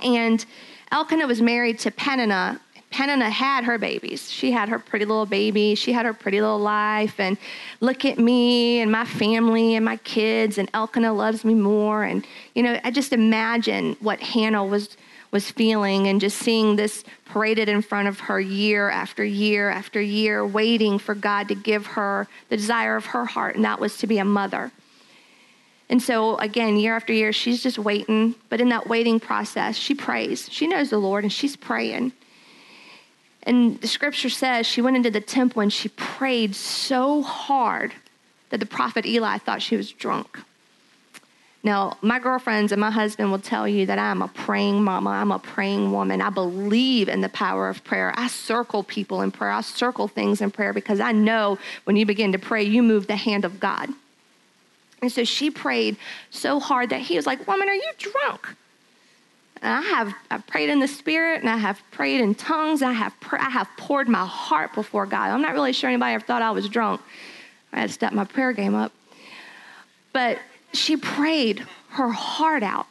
And 0.00 0.44
Elkanah 0.92 1.26
was 1.26 1.40
married 1.40 1.78
to 1.80 1.90
Peninnah. 1.90 2.60
Peninnah 2.90 3.30
had 3.30 3.64
her 3.64 3.78
babies. 3.78 4.30
She 4.30 4.50
had 4.50 4.68
her 4.68 4.78
pretty 4.78 5.04
little 5.04 5.26
baby. 5.26 5.76
She 5.76 5.92
had 5.92 6.06
her 6.06 6.12
pretty 6.12 6.40
little 6.40 6.58
life. 6.58 7.20
And 7.20 7.38
look 7.78 8.04
at 8.04 8.18
me 8.18 8.80
and 8.80 8.90
my 8.90 9.04
family 9.04 9.76
and 9.76 9.84
my 9.84 9.96
kids. 9.98 10.58
And 10.58 10.68
Elkanah 10.74 11.12
loves 11.12 11.44
me 11.44 11.54
more. 11.54 12.02
And, 12.02 12.26
you 12.54 12.64
know, 12.64 12.80
I 12.82 12.90
just 12.90 13.12
imagine 13.12 13.96
what 14.00 14.20
Hannah 14.20 14.64
was, 14.64 14.96
was 15.30 15.48
feeling 15.50 16.08
and 16.08 16.20
just 16.20 16.38
seeing 16.38 16.74
this 16.74 17.04
paraded 17.26 17.68
in 17.68 17.80
front 17.80 18.08
of 18.08 18.18
her 18.20 18.40
year 18.40 18.90
after 18.90 19.24
year 19.24 19.70
after 19.70 20.00
year, 20.00 20.44
waiting 20.44 20.98
for 20.98 21.14
God 21.14 21.46
to 21.48 21.54
give 21.54 21.86
her 21.86 22.26
the 22.48 22.56
desire 22.56 22.96
of 22.96 23.06
her 23.06 23.24
heart. 23.24 23.54
And 23.54 23.64
that 23.64 23.78
was 23.78 23.98
to 23.98 24.08
be 24.08 24.18
a 24.18 24.24
mother. 24.24 24.72
And 25.88 26.02
so, 26.02 26.36
again, 26.38 26.76
year 26.76 26.96
after 26.96 27.12
year, 27.12 27.32
she's 27.32 27.62
just 27.62 27.78
waiting. 27.78 28.34
But 28.48 28.60
in 28.60 28.68
that 28.70 28.88
waiting 28.88 29.20
process, 29.20 29.76
she 29.76 29.94
prays. 29.94 30.48
She 30.50 30.66
knows 30.66 30.90
the 30.90 30.98
Lord 30.98 31.22
and 31.22 31.32
she's 31.32 31.54
praying. 31.54 32.12
And 33.44 33.80
the 33.80 33.88
scripture 33.88 34.28
says 34.28 34.66
she 34.66 34.82
went 34.82 34.96
into 34.96 35.10
the 35.10 35.20
temple 35.20 35.62
and 35.62 35.72
she 35.72 35.88
prayed 35.88 36.54
so 36.54 37.22
hard 37.22 37.94
that 38.50 38.60
the 38.60 38.66
prophet 38.66 39.06
Eli 39.06 39.38
thought 39.38 39.62
she 39.62 39.76
was 39.76 39.90
drunk. 39.92 40.38
Now, 41.62 41.98
my 42.00 42.18
girlfriends 42.18 42.72
and 42.72 42.80
my 42.80 42.90
husband 42.90 43.30
will 43.30 43.38
tell 43.38 43.68
you 43.68 43.84
that 43.86 43.98
I'm 43.98 44.22
a 44.22 44.28
praying 44.28 44.82
mama. 44.82 45.10
I'm 45.10 45.30
a 45.30 45.38
praying 45.38 45.92
woman. 45.92 46.22
I 46.22 46.30
believe 46.30 47.08
in 47.08 47.20
the 47.20 47.28
power 47.28 47.68
of 47.68 47.84
prayer. 47.84 48.14
I 48.16 48.28
circle 48.28 48.82
people 48.82 49.20
in 49.20 49.30
prayer. 49.30 49.50
I 49.50 49.60
circle 49.60 50.08
things 50.08 50.40
in 50.40 50.50
prayer 50.50 50.72
because 50.72 51.00
I 51.00 51.12
know 51.12 51.58
when 51.84 51.96
you 51.96 52.06
begin 52.06 52.32
to 52.32 52.38
pray, 52.38 52.62
you 52.62 52.82
move 52.82 53.06
the 53.06 53.16
hand 53.16 53.44
of 53.44 53.60
God. 53.60 53.90
And 55.02 55.12
so 55.12 55.24
she 55.24 55.50
prayed 55.50 55.96
so 56.30 56.60
hard 56.60 56.90
that 56.90 57.00
he 57.02 57.16
was 57.16 57.26
like, 57.26 57.46
Woman, 57.46 57.68
are 57.68 57.74
you 57.74 57.90
drunk? 57.98 58.56
And 59.62 59.74
I 59.74 59.80
have 59.82 60.14
I 60.30 60.38
prayed 60.38 60.70
in 60.70 60.80
the 60.80 60.88
spirit 60.88 61.40
and 61.40 61.50
I 61.50 61.58
have 61.58 61.82
prayed 61.90 62.20
in 62.20 62.34
tongues. 62.34 62.82
I 62.82 62.92
have, 62.92 63.18
pr- 63.20 63.36
I 63.36 63.50
have 63.50 63.68
poured 63.76 64.08
my 64.08 64.24
heart 64.24 64.74
before 64.74 65.06
God. 65.06 65.30
I'm 65.30 65.42
not 65.42 65.52
really 65.52 65.72
sure 65.72 65.90
anybody 65.90 66.14
ever 66.14 66.24
thought 66.24 66.42
I 66.42 66.50
was 66.50 66.68
drunk. 66.68 67.00
I 67.72 67.80
had 67.80 67.88
to 67.88 67.92
step 67.92 68.12
my 68.12 68.24
prayer 68.24 68.52
game 68.52 68.74
up. 68.74 68.92
But 70.12 70.38
she 70.72 70.96
prayed 70.96 71.66
her 71.90 72.08
heart 72.08 72.62
out. 72.62 72.86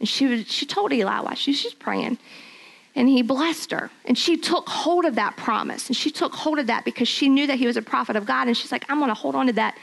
And 0.00 0.08
she, 0.08 0.26
was, 0.26 0.50
she 0.50 0.66
told 0.66 0.92
Eli 0.92 1.20
why 1.20 1.34
she, 1.34 1.52
she's 1.52 1.74
praying. 1.74 2.18
And 2.94 3.08
he 3.08 3.22
blessed 3.22 3.70
her. 3.70 3.90
And 4.04 4.18
she 4.18 4.36
took 4.36 4.68
hold 4.68 5.04
of 5.04 5.14
that 5.14 5.36
promise. 5.36 5.86
And 5.88 5.96
she 5.96 6.10
took 6.10 6.34
hold 6.34 6.58
of 6.58 6.66
that 6.66 6.84
because 6.84 7.08
she 7.08 7.28
knew 7.28 7.46
that 7.46 7.58
he 7.58 7.66
was 7.66 7.76
a 7.76 7.82
prophet 7.82 8.16
of 8.16 8.26
God. 8.26 8.48
And 8.48 8.56
she's 8.56 8.72
like, 8.72 8.84
I'm 8.88 8.98
going 8.98 9.10
to 9.10 9.14
hold 9.14 9.34
on 9.34 9.46
to 9.46 9.52
that. 9.54 9.76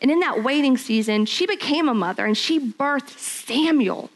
And 0.00 0.10
in 0.10 0.20
that 0.20 0.42
waiting 0.42 0.76
season, 0.76 1.26
she 1.26 1.46
became 1.46 1.88
a 1.88 1.94
mother 1.94 2.24
and 2.24 2.36
she 2.36 2.58
birthed 2.58 3.18
Samuel. 3.18 4.10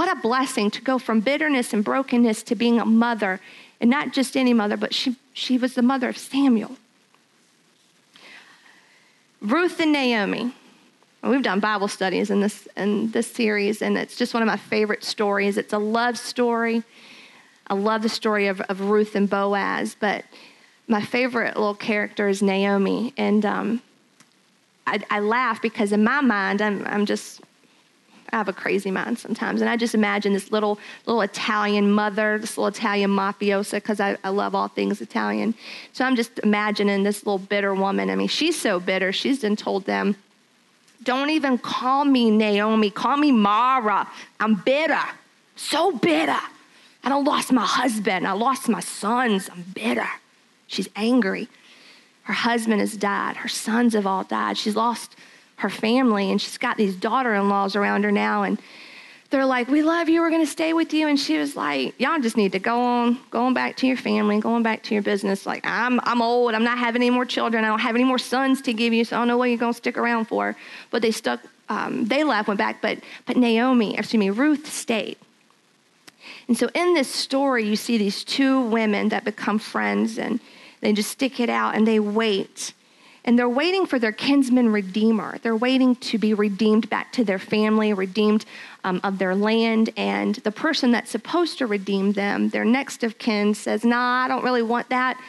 What 0.00 0.10
a 0.10 0.18
blessing 0.18 0.70
to 0.70 0.80
go 0.80 0.98
from 0.98 1.20
bitterness 1.20 1.74
and 1.74 1.84
brokenness 1.84 2.42
to 2.44 2.54
being 2.54 2.80
a 2.80 2.86
mother, 2.86 3.38
and 3.82 3.90
not 3.90 4.14
just 4.14 4.34
any 4.34 4.54
mother, 4.54 4.78
but 4.78 4.94
she, 4.94 5.16
she 5.34 5.58
was 5.58 5.74
the 5.74 5.82
mother 5.82 6.08
of 6.08 6.16
Samuel. 6.16 6.76
Ruth 9.42 9.78
and 9.78 9.92
Naomi. 9.92 10.54
We've 11.22 11.42
done 11.42 11.60
Bible 11.60 11.86
studies 11.86 12.30
in 12.30 12.40
this, 12.40 12.66
in 12.78 13.10
this 13.10 13.30
series, 13.30 13.82
and 13.82 13.98
it's 13.98 14.16
just 14.16 14.32
one 14.32 14.42
of 14.42 14.46
my 14.46 14.56
favorite 14.56 15.04
stories. 15.04 15.58
It's 15.58 15.74
a 15.74 15.78
love 15.78 16.16
story. 16.16 16.82
I 17.66 17.74
love 17.74 18.00
the 18.00 18.08
story 18.08 18.46
of, 18.46 18.62
of 18.62 18.80
Ruth 18.80 19.14
and 19.14 19.28
Boaz, 19.28 19.94
but 20.00 20.24
my 20.88 21.02
favorite 21.02 21.58
little 21.58 21.74
character 21.74 22.26
is 22.26 22.40
Naomi. 22.40 23.12
And 23.18 23.44
um, 23.44 23.82
I, 24.86 25.00
I 25.10 25.20
laugh 25.20 25.60
because 25.60 25.92
in 25.92 26.02
my 26.02 26.22
mind, 26.22 26.62
I'm, 26.62 26.86
I'm 26.86 27.04
just, 27.04 27.42
I 28.32 28.36
have 28.36 28.48
a 28.48 28.52
crazy 28.52 28.90
mind 28.90 29.18
sometimes. 29.18 29.60
And 29.60 29.68
I 29.70 29.76
just 29.76 29.94
imagine 29.94 30.32
this 30.32 30.50
little, 30.50 30.78
little 31.06 31.22
Italian 31.22 31.90
mother, 31.92 32.38
this 32.38 32.56
little 32.56 32.68
Italian 32.68 33.10
mafiosa, 33.10 33.72
because 33.72 34.00
I, 34.00 34.16
I 34.24 34.28
love 34.28 34.54
all 34.54 34.68
things 34.68 35.00
Italian. 35.00 35.54
So 35.92 36.04
I'm 36.04 36.16
just 36.16 36.38
imagining 36.40 37.02
this 37.02 37.26
little 37.26 37.38
bitter 37.38 37.74
woman. 37.74 38.10
I 38.10 38.14
mean, 38.14 38.28
she's 38.28 38.60
so 38.60 38.80
bitter. 38.80 39.12
She's 39.12 39.40
been 39.40 39.56
told 39.56 39.84
them, 39.86 40.16
don't 41.02 41.30
even 41.30 41.58
call 41.58 42.04
me 42.04 42.30
Naomi, 42.30 42.90
call 42.90 43.16
me 43.16 43.32
Mara. 43.32 44.06
I'm 44.38 44.54
bitter, 44.54 45.00
so 45.56 45.92
bitter. 45.92 46.38
I 47.02 47.18
lost 47.18 47.52
my 47.52 47.64
husband, 47.64 48.26
I 48.26 48.32
lost 48.32 48.68
my 48.68 48.80
sons. 48.80 49.48
I'm 49.50 49.62
bitter. 49.74 50.08
She's 50.66 50.88
angry. 50.94 51.48
Her 52.24 52.32
husband 52.34 52.80
has 52.80 52.96
died. 52.96 53.36
Her 53.36 53.48
sons 53.48 53.94
have 53.94 54.06
all 54.06 54.24
died. 54.24 54.56
She's 54.56 54.76
lost 54.76 55.16
her 55.60 55.70
family, 55.70 56.30
and 56.30 56.40
she's 56.40 56.58
got 56.58 56.76
these 56.76 56.96
daughter 56.96 57.34
in 57.34 57.48
laws 57.48 57.76
around 57.76 58.04
her 58.04 58.12
now. 58.12 58.42
And 58.42 58.60
they're 59.30 59.46
like, 59.46 59.68
We 59.68 59.82
love 59.82 60.08
you. 60.08 60.20
We're 60.20 60.30
to 60.30 60.46
stay 60.46 60.72
with 60.72 60.92
you. 60.92 61.06
And 61.06 61.18
she 61.18 61.38
was 61.38 61.56
like, 61.56 61.98
Y'all 62.00 62.20
just 62.20 62.36
need 62.36 62.52
to 62.52 62.58
go 62.58 62.80
on, 62.80 63.18
going 63.30 63.54
back 63.54 63.76
to 63.76 63.86
your 63.86 63.96
family, 63.96 64.40
going 64.40 64.62
back 64.62 64.82
to 64.84 64.94
your 64.94 65.02
business. 65.02 65.46
Like, 65.46 65.64
I'm, 65.66 66.00
I'm 66.02 66.20
old. 66.20 66.54
I'm 66.54 66.64
not 66.64 66.78
having 66.78 67.02
any 67.02 67.10
more 67.10 67.24
children. 67.24 67.64
I 67.64 67.68
don't 67.68 67.80
have 67.80 67.94
any 67.94 68.04
more 68.04 68.18
sons 68.18 68.60
to 68.62 68.72
give 68.72 68.92
you, 68.92 69.04
so 69.04 69.16
I 69.16 69.20
don't 69.20 69.28
know 69.28 69.36
what 69.36 69.50
you're 69.50 69.58
to 69.58 69.72
stick 69.72 69.96
around 69.96 70.26
for. 70.26 70.56
But 70.90 71.02
they 71.02 71.10
stuck, 71.10 71.40
um, 71.68 72.06
they 72.06 72.24
left, 72.24 72.48
went 72.48 72.58
back. 72.58 72.82
But, 72.82 72.98
but 73.26 73.36
Naomi, 73.36 73.96
excuse 73.96 74.18
me, 74.18 74.30
Ruth 74.30 74.70
stayed. 74.70 75.16
And 76.48 76.58
so 76.58 76.68
in 76.74 76.94
this 76.94 77.08
story, 77.08 77.64
you 77.64 77.76
see 77.76 77.98
these 77.98 78.24
two 78.24 78.62
women 78.62 79.10
that 79.10 79.24
become 79.24 79.58
friends 79.58 80.18
and 80.18 80.40
they 80.80 80.92
just 80.92 81.10
stick 81.10 81.38
it 81.38 81.48
out 81.48 81.74
and 81.74 81.86
they 81.86 82.00
wait. 82.00 82.72
And 83.24 83.38
they're 83.38 83.48
waiting 83.48 83.86
for 83.86 83.98
their 83.98 84.12
kinsman 84.12 84.72
redeemer. 84.72 85.38
They're 85.42 85.56
waiting 85.56 85.94
to 85.96 86.18
be 86.18 86.32
redeemed 86.32 86.88
back 86.88 87.12
to 87.12 87.24
their 87.24 87.38
family, 87.38 87.92
redeemed 87.92 88.46
um, 88.82 89.00
of 89.04 89.18
their 89.18 89.34
land. 89.34 89.90
And 89.96 90.36
the 90.36 90.52
person 90.52 90.90
that's 90.90 91.10
supposed 91.10 91.58
to 91.58 91.66
redeem 91.66 92.12
them, 92.12 92.48
their 92.48 92.64
next 92.64 93.04
of 93.04 93.18
kin, 93.18 93.54
says, 93.54 93.84
Nah, 93.84 94.24
I 94.24 94.28
don't 94.28 94.44
really 94.44 94.62
want 94.62 94.88
that. 94.88 95.20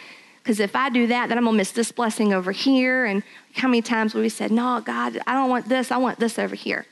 Because 0.41 0.59
if 0.59 0.75
I 0.75 0.89
do 0.89 1.07
that, 1.07 1.29
then 1.29 1.37
I'm 1.37 1.43
going 1.43 1.53
to 1.53 1.57
miss 1.57 1.71
this 1.71 1.91
blessing 1.91 2.33
over 2.33 2.51
here. 2.51 3.05
And 3.05 3.23
how 3.55 3.67
many 3.67 3.81
times 3.81 4.15
we 4.15 4.29
said, 4.29 4.51
No, 4.51 4.81
God, 4.81 5.19
I 5.27 5.33
don't 5.33 5.49
want 5.49 5.67
this. 5.67 5.91
I 5.91 5.97
want 5.97 6.19
this 6.19 6.39
over 6.39 6.55
here. 6.55 6.85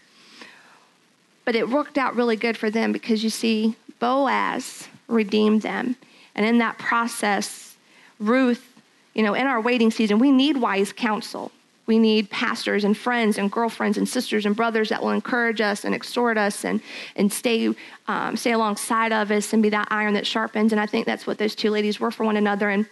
But 1.45 1.55
it 1.55 1.69
worked 1.69 1.97
out 1.97 2.15
really 2.15 2.35
good 2.35 2.57
for 2.57 2.69
them 2.69 2.91
because 2.91 3.23
you 3.23 3.29
see, 3.29 3.75
Boaz 3.99 4.87
redeemed 5.07 5.61
them. 5.61 5.95
And 6.35 6.45
in 6.45 6.59
that 6.59 6.77
process, 6.77 7.75
Ruth, 8.19 8.78
you 9.13 9.23
know, 9.23 9.33
in 9.33 9.47
our 9.47 9.59
waiting 9.59 9.91
season, 9.91 10.19
we 10.19 10.31
need 10.31 10.57
wise 10.57 10.93
counsel. 10.93 11.51
We 11.85 11.97
need 11.97 12.29
pastors 12.29 12.83
and 12.83 12.95
friends 12.95 13.39
and 13.39 13.51
girlfriends 13.51 13.97
and 13.97 14.07
sisters 14.07 14.45
and 14.45 14.55
brothers 14.55 14.89
that 14.89 15.01
will 15.01 15.09
encourage 15.09 15.59
us 15.59 15.83
and 15.83 15.95
exhort 15.95 16.37
us 16.37 16.63
and, 16.63 16.81
and 17.15 17.33
stay, 17.33 17.73
um, 18.07 18.37
stay 18.37 18.51
alongside 18.51 19.11
of 19.11 19.31
us 19.31 19.53
and 19.53 19.63
be 19.63 19.69
that 19.69 19.87
iron 19.89 20.13
that 20.13 20.27
sharpens. 20.27 20.71
And 20.71 20.79
I 20.79 20.85
think 20.85 21.07
that's 21.07 21.25
what 21.25 21.39
those 21.39 21.55
two 21.55 21.71
ladies 21.71 21.99
were 21.99 22.11
for 22.11 22.25
one 22.25 22.37
another. 22.37 22.69
And 22.69 22.85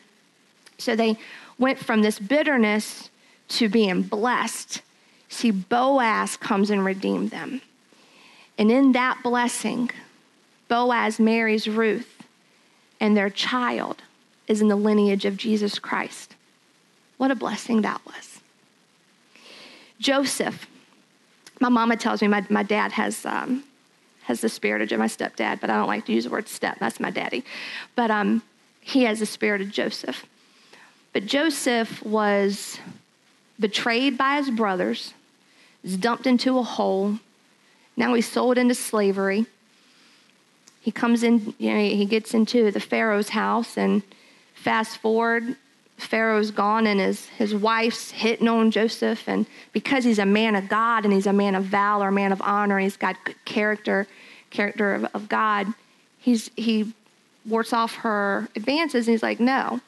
so 0.80 0.96
they 0.96 1.18
went 1.60 1.78
from 1.78 2.02
this 2.02 2.18
bitterness 2.18 3.12
to 3.50 3.70
being 3.70 4.02
blessed. 4.02 4.82
See, 5.30 5.52
Boaz 5.52 6.36
comes 6.36 6.72
and 6.72 6.84
redeemed 6.84 7.30
them. 7.30 7.62
And 8.58 8.72
in 8.72 8.94
that 8.94 9.20
blessing, 9.22 9.92
Boaz 10.68 11.20
marries 11.20 11.68
Ruth, 11.68 12.24
and 13.00 13.16
their 13.16 13.30
child 13.30 14.02
is 14.48 14.62
in 14.62 14.68
the 14.68 14.76
lineage 14.76 15.26
of 15.26 15.38
Jesus 15.38 15.80
Christ. 15.80 16.36
What 17.18 17.32
a 17.32 17.36
blessing 17.36 17.82
that 17.82 18.02
was. 18.06 18.40
Joseph, 20.00 20.68
my 21.60 21.70
mama 21.70 21.98
tells 21.98 22.22
me 22.22 22.28
my, 22.28 22.46
my 22.50 22.64
dad 22.64 22.92
has, 22.94 23.26
um, 23.26 23.64
has 24.24 24.42
the 24.42 24.50
spirit 24.50 24.92
of 24.92 25.00
my 25.00 25.08
stepdad, 25.08 25.60
but 25.60 25.70
I 25.70 25.78
don't 25.78 25.88
like 25.88 26.06
to 26.06 26.14
use 26.14 26.26
the 26.26 26.30
word 26.30 26.48
step. 26.48 26.78
That's 26.80 27.00
my 27.00 27.10
daddy. 27.10 27.44
But 27.96 28.12
um, 28.12 28.44
he 28.80 29.04
has 29.04 29.20
the 29.20 29.26
spirit 29.26 29.62
of 29.62 29.72
Joseph. 29.72 30.26
But 31.14 31.26
Joseph 31.26 32.04
was 32.06 32.80
betrayed 33.60 34.18
by 34.18 34.38
his 34.38 34.52
brothers, 34.52 35.14
was 35.82 35.98
dumped 35.98 36.28
into 36.28 36.60
a 36.60 36.64
hole. 36.64 37.18
Now 37.96 38.14
he's 38.14 38.30
sold 38.30 38.60
into 38.60 38.76
slavery. 38.76 39.48
he 40.82 40.92
comes 40.92 41.24
in, 41.24 41.56
you 41.58 41.74
know, 41.74 41.80
he 41.80 42.06
gets 42.06 42.34
into 42.34 42.72
the 42.72 42.80
Pharaoh's 42.80 43.30
house, 43.30 43.78
and 43.78 44.04
fast 44.62 44.98
forward, 44.98 45.56
Pharaoh's 45.98 46.52
gone 46.52 46.86
and 46.86 47.00
his, 47.00 47.26
his 47.28 47.56
wife's 47.56 48.12
hitting 48.12 48.48
on 48.48 48.70
Joseph. 48.70 49.28
And 49.28 49.46
because 49.74 50.04
he's 50.04 50.20
a 50.20 50.26
man 50.26 50.56
of 50.56 50.70
God 50.70 51.06
and 51.06 51.14
he's 51.14 51.28
a 51.28 51.34
man 51.34 51.56
of 51.56 51.64
valor, 51.66 52.10
a 52.10 52.12
man 52.12 52.32
of 52.32 52.42
honor, 52.42 52.78
he's 52.78 52.98
got 52.98 53.16
good 53.26 53.44
character, 53.46 54.08
character 54.52 54.94
of, 54.94 55.06
of 55.14 55.30
God, 55.30 55.68
he's, 56.20 56.52
he 56.56 56.94
warts 57.46 57.74
off 57.74 57.96
her 57.96 58.48
advances 58.56 59.08
and 59.08 59.14
he's 59.14 59.24
like, 59.24 59.40
no. 59.40 59.82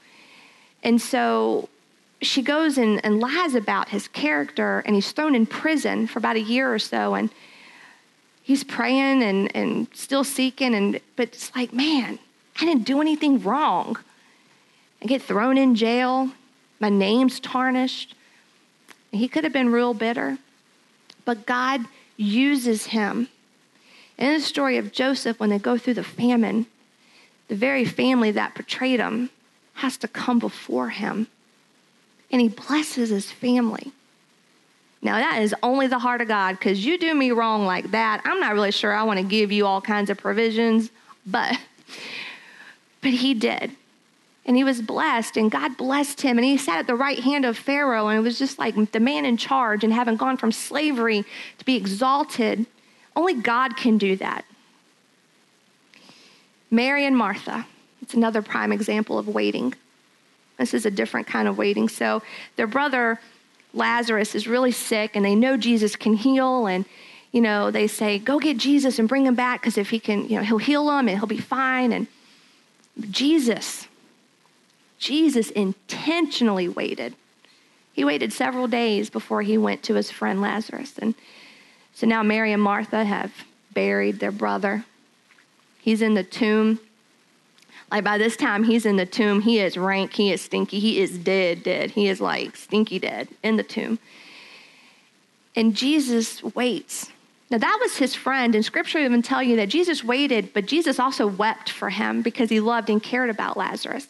And 0.84 1.00
so 1.02 1.70
she 2.22 2.42
goes 2.42 2.78
and, 2.78 3.04
and 3.06 3.20
lies 3.20 3.54
about 3.54 3.90
his 3.90 4.08
character 4.08 4.82
and 4.86 4.96
he's 4.96 5.12
thrown 5.12 5.36
in 5.36 5.46
prison 5.46 6.08
for 6.08 6.20
about 6.20 6.38
a 6.38 6.42
year 6.42 6.74
or 6.74 6.80
so. 6.80 7.14
And 7.14 7.30
he's 8.42 8.64
praying 8.64 9.22
and, 9.22 9.56
and 9.56 9.88
still 9.94 10.24
seeking. 10.24 10.74
And, 10.74 11.00
but 11.16 11.28
it's 11.30 11.56
like, 11.56 11.72
man, 11.72 12.18
I 12.60 12.66
didn't 12.66 12.86
do 12.86 13.00
anything 13.00 13.44
wrong. 13.44 13.98
I 15.02 15.06
get 15.06 15.22
thrown 15.22 15.58
in 15.58 15.76
jail. 15.76 16.32
My 16.80 16.90
name's 16.90 17.40
tarnished. 17.40 18.16
He 19.12 19.28
could 19.28 19.44
have 19.44 19.54
been 19.54 19.72
real 19.72 19.94
bitter, 19.94 20.38
but 21.26 21.46
God 21.46 21.86
uses 22.18 22.88
him. 22.88 23.28
In 24.18 24.34
the 24.34 24.42
story 24.42 24.78
of 24.78 24.92
Joseph, 24.92 25.40
when 25.40 25.50
they 25.50 25.60
go 25.60 25.78
through 25.78 25.96
the 25.96 26.04
famine, 26.04 26.68
the 27.48 27.56
very 27.56 27.86
family 27.86 28.32
that 28.32 28.56
betrayed 28.56 29.00
him 29.00 29.30
has 29.76 29.98
to 29.98 30.08
come 30.08 30.40
before 30.40 30.90
him, 30.90 31.28
and 32.30 32.42
he 32.42 32.50
blesses 32.50 33.10
his 33.10 33.32
family. 33.32 33.92
Now, 35.02 35.16
that 35.16 35.42
is 35.42 35.56
only 35.64 35.88
the 35.88 36.00
heart 36.00 36.20
of 36.20 36.28
God 36.28 36.60
because 36.60 36.86
you 36.86 36.98
do 36.98 37.16
me 37.16 37.32
wrong 37.32 37.66
like 37.66 37.92
that. 37.92 38.22
I'm 38.26 38.42
not 38.42 38.54
really 38.54 38.72
sure 38.72 38.94
I 38.94 39.04
want 39.04 39.18
to 39.20 39.26
give 39.26 39.52
you 39.52 39.66
all 39.66 39.80
kinds 39.80 40.10
of 40.10 40.18
provisions, 40.18 40.92
but, 41.26 41.58
but 43.02 43.12
he 43.12 43.34
did 43.34 43.72
and 44.50 44.58
he 44.58 44.64
was 44.64 44.82
blessed 44.82 45.38
and 45.38 45.52
god 45.52 45.78
blessed 45.78 46.22
him 46.22 46.38
and 46.38 46.44
he 46.44 46.58
sat 46.58 46.80
at 46.80 46.88
the 46.88 46.96
right 46.96 47.20
hand 47.20 47.46
of 47.46 47.56
pharaoh 47.56 48.08
and 48.08 48.18
it 48.18 48.22
was 48.22 48.40
just 48.40 48.58
like 48.58 48.92
the 48.92 49.00
man 49.00 49.24
in 49.24 49.38
charge 49.38 49.84
and 49.84 49.94
having 49.94 50.18
gone 50.18 50.36
from 50.36 50.52
slavery 50.52 51.24
to 51.60 51.66
be 51.66 51.78
exalted 51.78 52.66
only 53.16 53.34
god 53.34 53.78
can 53.78 53.98
do 53.98 54.16
that. 54.16 54.44
Mary 56.72 57.06
and 57.06 57.16
martha 57.16 57.66
it's 58.02 58.16
another 58.16 58.42
prime 58.42 58.72
example 58.72 59.20
of 59.20 59.28
waiting. 59.28 59.76
This 60.58 60.74
is 60.74 60.84
a 60.84 60.90
different 60.90 61.28
kind 61.28 61.48
of 61.48 61.60
waiting. 61.60 61.88
So 61.88 62.24
their 62.56 62.66
brother 62.66 63.20
lazarus 63.72 64.34
is 64.34 64.48
really 64.48 64.72
sick 64.72 65.16
and 65.16 65.24
they 65.24 65.36
know 65.36 65.56
jesus 65.56 65.96
can 65.96 66.16
heal 66.16 66.66
and 66.66 66.86
you 67.32 67.40
know 67.40 67.70
they 67.70 67.86
say 67.86 68.18
go 68.18 68.40
get 68.40 68.58
jesus 68.58 68.98
and 68.98 69.08
bring 69.08 69.28
him 69.28 69.36
back 69.36 69.62
because 69.62 69.78
if 69.78 69.92
he 69.92 70.00
can 70.00 70.28
you 70.28 70.36
know 70.38 70.42
he'll 70.42 70.58
heal 70.58 70.90
him 70.90 71.08
and 71.08 71.20
he'll 71.20 71.28
be 71.28 71.38
fine 71.38 71.94
and 71.94 72.08
jesus 73.12 73.88
Jesus 75.00 75.50
intentionally 75.50 76.68
waited. 76.68 77.16
He 77.94 78.06
waited 78.06 78.32
several 78.32 78.68
days 78.68 79.10
before 79.10 79.42
he 79.42 79.58
went 79.58 79.82
to 79.84 79.96
his 79.96 80.12
friend 80.12 80.42
Lazarus. 80.42 80.98
And 81.00 81.16
so 81.94 82.06
now 82.06 82.22
Mary 82.22 82.54
and 82.54 82.62
Martha 82.62 83.04
have 83.04 83.34
buried 83.74 84.20
their 84.20 84.32
brother. 84.32 84.86
He's 85.80 86.02
in 86.02 86.14
the 86.14 86.24
tomb. 86.24 86.80
Like 87.92 88.04
by 88.04 88.18
this 88.18 88.38
time, 88.38 88.64
he's 88.64 88.86
in 88.86 88.98
the 88.98 89.06
tomb. 89.06 89.42
He 89.42 89.60
is 89.60 89.78
rank. 89.78 90.14
He 90.14 90.32
is 90.32 90.42
stinky. 90.42 90.80
He 90.80 91.02
is 91.02 91.18
dead, 91.18 91.64
dead. 91.64 91.92
He 91.92 92.08
is 92.08 92.22
like 92.22 92.56
stinky 92.56 93.00
dead 93.00 93.30
in 93.42 93.58
the 93.58 93.64
tomb. 93.64 94.00
And 95.56 95.76
Jesus 95.76 96.44
waits. 96.44 97.12
Now, 97.50 97.58
that 97.58 97.80
was 97.82 97.98
his 97.98 98.14
friend, 98.14 98.54
and 98.54 98.64
scripture 98.64 99.00
even 99.00 99.24
tell 99.24 99.42
you 99.42 99.56
that 99.56 99.70
Jesus 99.70 100.04
waited, 100.04 100.54
but 100.54 100.68
Jesus 100.68 101.00
also 101.00 101.26
wept 101.26 101.72
for 101.72 101.90
him 101.90 102.22
because 102.22 102.50
he 102.50 102.60
loved 102.60 102.92
and 102.92 103.02
cared 103.02 103.32
about 103.32 103.58
Lazarus. 103.58 104.08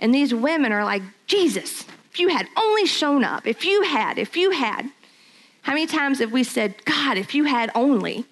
And 0.00 0.14
these 0.14 0.34
women 0.34 0.72
are 0.72 0.84
like, 0.84 1.02
Jesus, 1.26 1.84
if 2.10 2.18
you 2.18 2.28
had 2.28 2.48
only 2.56 2.86
shown 2.86 3.22
up, 3.22 3.46
if 3.46 3.64
you 3.64 3.82
had, 3.82 4.18
if 4.18 4.36
you 4.36 4.50
had. 4.50 4.90
How 5.62 5.74
many 5.74 5.86
times 5.86 6.18
have 6.20 6.32
we 6.32 6.42
said, 6.42 6.84
God, 6.84 7.18
if 7.18 7.34
you 7.34 7.44
had 7.44 7.70
only? 7.74 8.24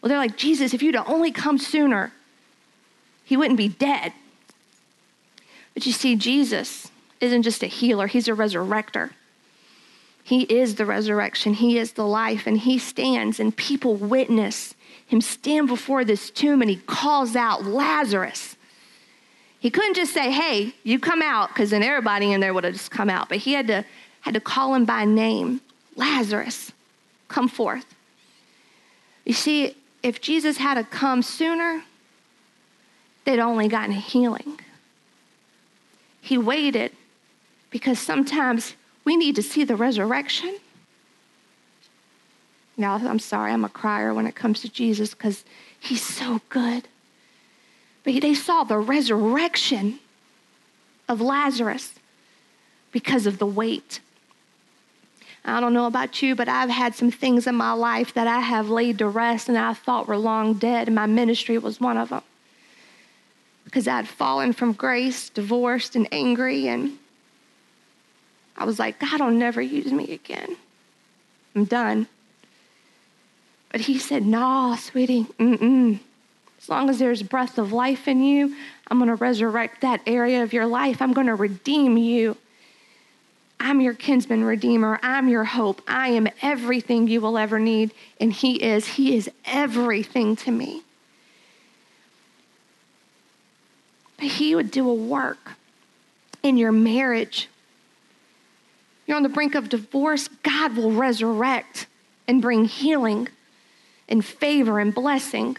Well, 0.00 0.08
they're 0.08 0.18
like, 0.18 0.36
Jesus, 0.36 0.74
if 0.74 0.82
you'd 0.82 0.96
only 0.96 1.30
come 1.30 1.58
sooner, 1.58 2.12
he 3.24 3.36
wouldn't 3.36 3.58
be 3.58 3.68
dead. 3.68 4.12
But 5.74 5.86
you 5.86 5.92
see, 5.92 6.16
Jesus 6.16 6.90
isn't 7.20 7.42
just 7.42 7.62
a 7.62 7.66
healer, 7.66 8.06
he's 8.06 8.26
a 8.28 8.32
resurrector. 8.32 9.10
He 10.24 10.42
is 10.42 10.76
the 10.76 10.86
resurrection, 10.86 11.54
he 11.54 11.78
is 11.78 11.92
the 11.92 12.06
life, 12.06 12.46
and 12.46 12.58
he 12.58 12.78
stands, 12.78 13.38
and 13.38 13.56
people 13.56 13.96
witness 13.96 14.74
him 15.12 15.20
stand 15.20 15.68
before 15.68 16.04
this 16.04 16.30
tomb 16.30 16.62
and 16.62 16.70
he 16.70 16.76
calls 16.76 17.36
out, 17.36 17.64
Lazarus, 17.64 18.56
he 19.62 19.70
couldn't 19.70 19.94
just 19.94 20.12
say, 20.12 20.32
hey, 20.32 20.74
you 20.82 20.98
come 20.98 21.22
out, 21.22 21.50
because 21.50 21.70
then 21.70 21.84
everybody 21.84 22.32
in 22.32 22.40
there 22.40 22.52
would 22.52 22.64
have 22.64 22.72
just 22.72 22.90
come 22.90 23.08
out. 23.08 23.28
But 23.28 23.38
he 23.38 23.52
had 23.52 23.68
to, 23.68 23.84
had 24.22 24.34
to 24.34 24.40
call 24.40 24.74
him 24.74 24.84
by 24.84 25.04
name 25.04 25.60
Lazarus, 25.94 26.72
come 27.28 27.46
forth. 27.46 27.86
You 29.24 29.34
see, 29.34 29.76
if 30.02 30.20
Jesus 30.20 30.56
had 30.56 30.74
to 30.74 30.82
come 30.82 31.22
sooner, 31.22 31.84
they'd 33.24 33.38
only 33.38 33.68
gotten 33.68 33.92
healing. 33.92 34.58
He 36.20 36.36
waited 36.36 36.90
because 37.70 38.00
sometimes 38.00 38.74
we 39.04 39.16
need 39.16 39.36
to 39.36 39.44
see 39.44 39.62
the 39.62 39.76
resurrection. 39.76 40.58
Now, 42.76 42.96
I'm 42.96 43.20
sorry, 43.20 43.52
I'm 43.52 43.64
a 43.64 43.68
crier 43.68 44.12
when 44.12 44.26
it 44.26 44.34
comes 44.34 44.60
to 44.62 44.68
Jesus 44.68 45.14
because 45.14 45.44
he's 45.78 46.02
so 46.02 46.40
good. 46.48 46.88
But 48.04 48.20
they 48.20 48.34
saw 48.34 48.64
the 48.64 48.78
resurrection 48.78 50.00
of 51.08 51.20
Lazarus 51.20 51.94
because 52.90 53.26
of 53.26 53.38
the 53.38 53.46
wait. 53.46 54.00
I 55.44 55.60
don't 55.60 55.74
know 55.74 55.86
about 55.86 56.22
you, 56.22 56.34
but 56.36 56.48
I've 56.48 56.70
had 56.70 56.94
some 56.94 57.10
things 57.10 57.46
in 57.46 57.56
my 57.56 57.72
life 57.72 58.14
that 58.14 58.28
I 58.28 58.40
have 58.40 58.68
laid 58.68 58.98
to 58.98 59.08
rest 59.08 59.48
and 59.48 59.58
I 59.58 59.74
thought 59.74 60.06
were 60.06 60.16
long 60.16 60.54
dead, 60.54 60.86
and 60.86 60.94
my 60.94 61.06
ministry 61.06 61.58
was 61.58 61.80
one 61.80 61.96
of 61.96 62.10
them. 62.10 62.22
Because 63.64 63.88
I'd 63.88 64.06
fallen 64.06 64.52
from 64.52 64.72
grace, 64.72 65.30
divorced, 65.30 65.96
and 65.96 66.06
angry, 66.12 66.68
and 66.68 66.98
I 68.56 68.64
was 68.64 68.78
like, 68.78 68.98
God 68.98 69.20
will 69.20 69.30
never 69.30 69.60
use 69.60 69.92
me 69.92 70.12
again. 70.12 70.56
I'm 71.54 71.64
done. 71.64 72.06
But 73.70 73.80
he 73.80 73.98
said, 73.98 74.24
No, 74.24 74.76
sweetie, 74.78 75.24
mm-mm. 75.38 75.98
As 76.62 76.68
long 76.68 76.88
as 76.88 77.00
there's 77.00 77.24
breath 77.24 77.58
of 77.58 77.72
life 77.72 78.06
in 78.06 78.22
you, 78.22 78.54
I'm 78.86 78.98
going 78.98 79.08
to 79.08 79.16
resurrect 79.16 79.80
that 79.80 80.00
area 80.06 80.44
of 80.44 80.52
your 80.52 80.66
life. 80.66 81.02
I'm 81.02 81.12
going 81.12 81.26
to 81.26 81.34
redeem 81.34 81.96
you. 81.96 82.36
I'm 83.58 83.80
your 83.80 83.94
kinsman 83.94 84.44
redeemer. 84.44 85.00
I'm 85.02 85.28
your 85.28 85.42
hope. 85.42 85.82
I 85.88 86.10
am 86.10 86.28
everything 86.40 87.08
you 87.08 87.20
will 87.20 87.36
ever 87.36 87.58
need. 87.58 87.92
And 88.20 88.32
He 88.32 88.62
is. 88.62 88.86
He 88.86 89.16
is 89.16 89.28
everything 89.44 90.36
to 90.36 90.52
me. 90.52 90.82
But 94.16 94.26
He 94.26 94.54
would 94.54 94.70
do 94.70 94.88
a 94.88 94.94
work 94.94 95.54
in 96.44 96.56
your 96.56 96.72
marriage. 96.72 97.48
You're 99.08 99.16
on 99.16 99.24
the 99.24 99.28
brink 99.28 99.56
of 99.56 99.68
divorce, 99.68 100.28
God 100.28 100.76
will 100.76 100.92
resurrect 100.92 101.88
and 102.28 102.40
bring 102.40 102.66
healing 102.66 103.28
and 104.08 104.24
favor 104.24 104.78
and 104.78 104.94
blessing 104.94 105.56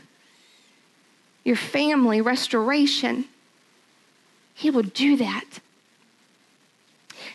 your 1.44 1.56
family, 1.56 2.22
restoration. 2.22 3.26
He 4.54 4.70
will 4.70 4.84
do 4.84 5.18
that. 5.18 5.46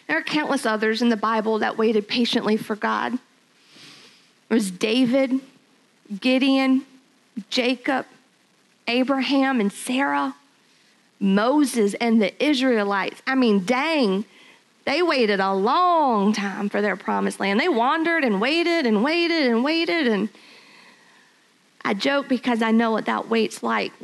There 0.07 0.17
are 0.17 0.23
countless 0.23 0.65
others 0.65 1.03
in 1.03 1.09
the 1.09 1.17
Bible 1.17 1.59
that 1.59 1.77
waited 1.77 2.09
patiently 2.09 2.57
for 2.57 2.77
God. 2.77 3.15
It 3.15 4.55
was 4.55 4.71
David, 4.71 5.41
Gideon, 6.21 6.85
Jacob, 7.51 8.07
Abraham, 8.87 9.61
and 9.61 9.71
Sarah, 9.71 10.35
Moses, 11.21 11.95
and 11.95 12.23
the 12.23 12.43
Israelites. 12.43 13.21
I 13.27 13.35
mean, 13.35 13.65
dang, 13.65 14.25
they 14.87 15.03
waited 15.03 15.41
a 15.41 15.53
long 15.53 16.33
time 16.33 16.71
for 16.71 16.81
their 16.81 16.97
promised 16.97 17.41
land. 17.41 17.61
They 17.61 17.69
wandered 17.69 18.25
and 18.25 18.41
waited 18.41 18.87
and 18.87 19.05
waited 19.05 19.47
and 19.47 19.63
waited 19.63 20.07
and 20.07 20.31
I 21.89 21.95
joke 21.95 22.29
because 22.29 22.61
I 22.61 22.71
know 22.71 22.91
what 22.91 23.07
that 23.07 23.31
wait's 23.31 23.63
like. 23.63 23.95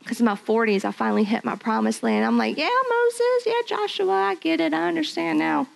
Because 0.00 0.18
in 0.18 0.26
my 0.26 0.34
40s, 0.34 0.84
I 0.84 0.90
finally 0.90 1.22
hit 1.22 1.44
my 1.44 1.54
promised 1.54 2.02
land. 2.02 2.24
I'm 2.24 2.36
like, 2.36 2.58
yeah, 2.58 2.68
Moses, 2.90 3.46
yeah, 3.46 3.52
Joshua, 3.68 4.10
I 4.10 4.34
get 4.34 4.58
it. 4.58 4.74
I 4.74 4.88
understand 4.88 5.38
now. 5.38 5.68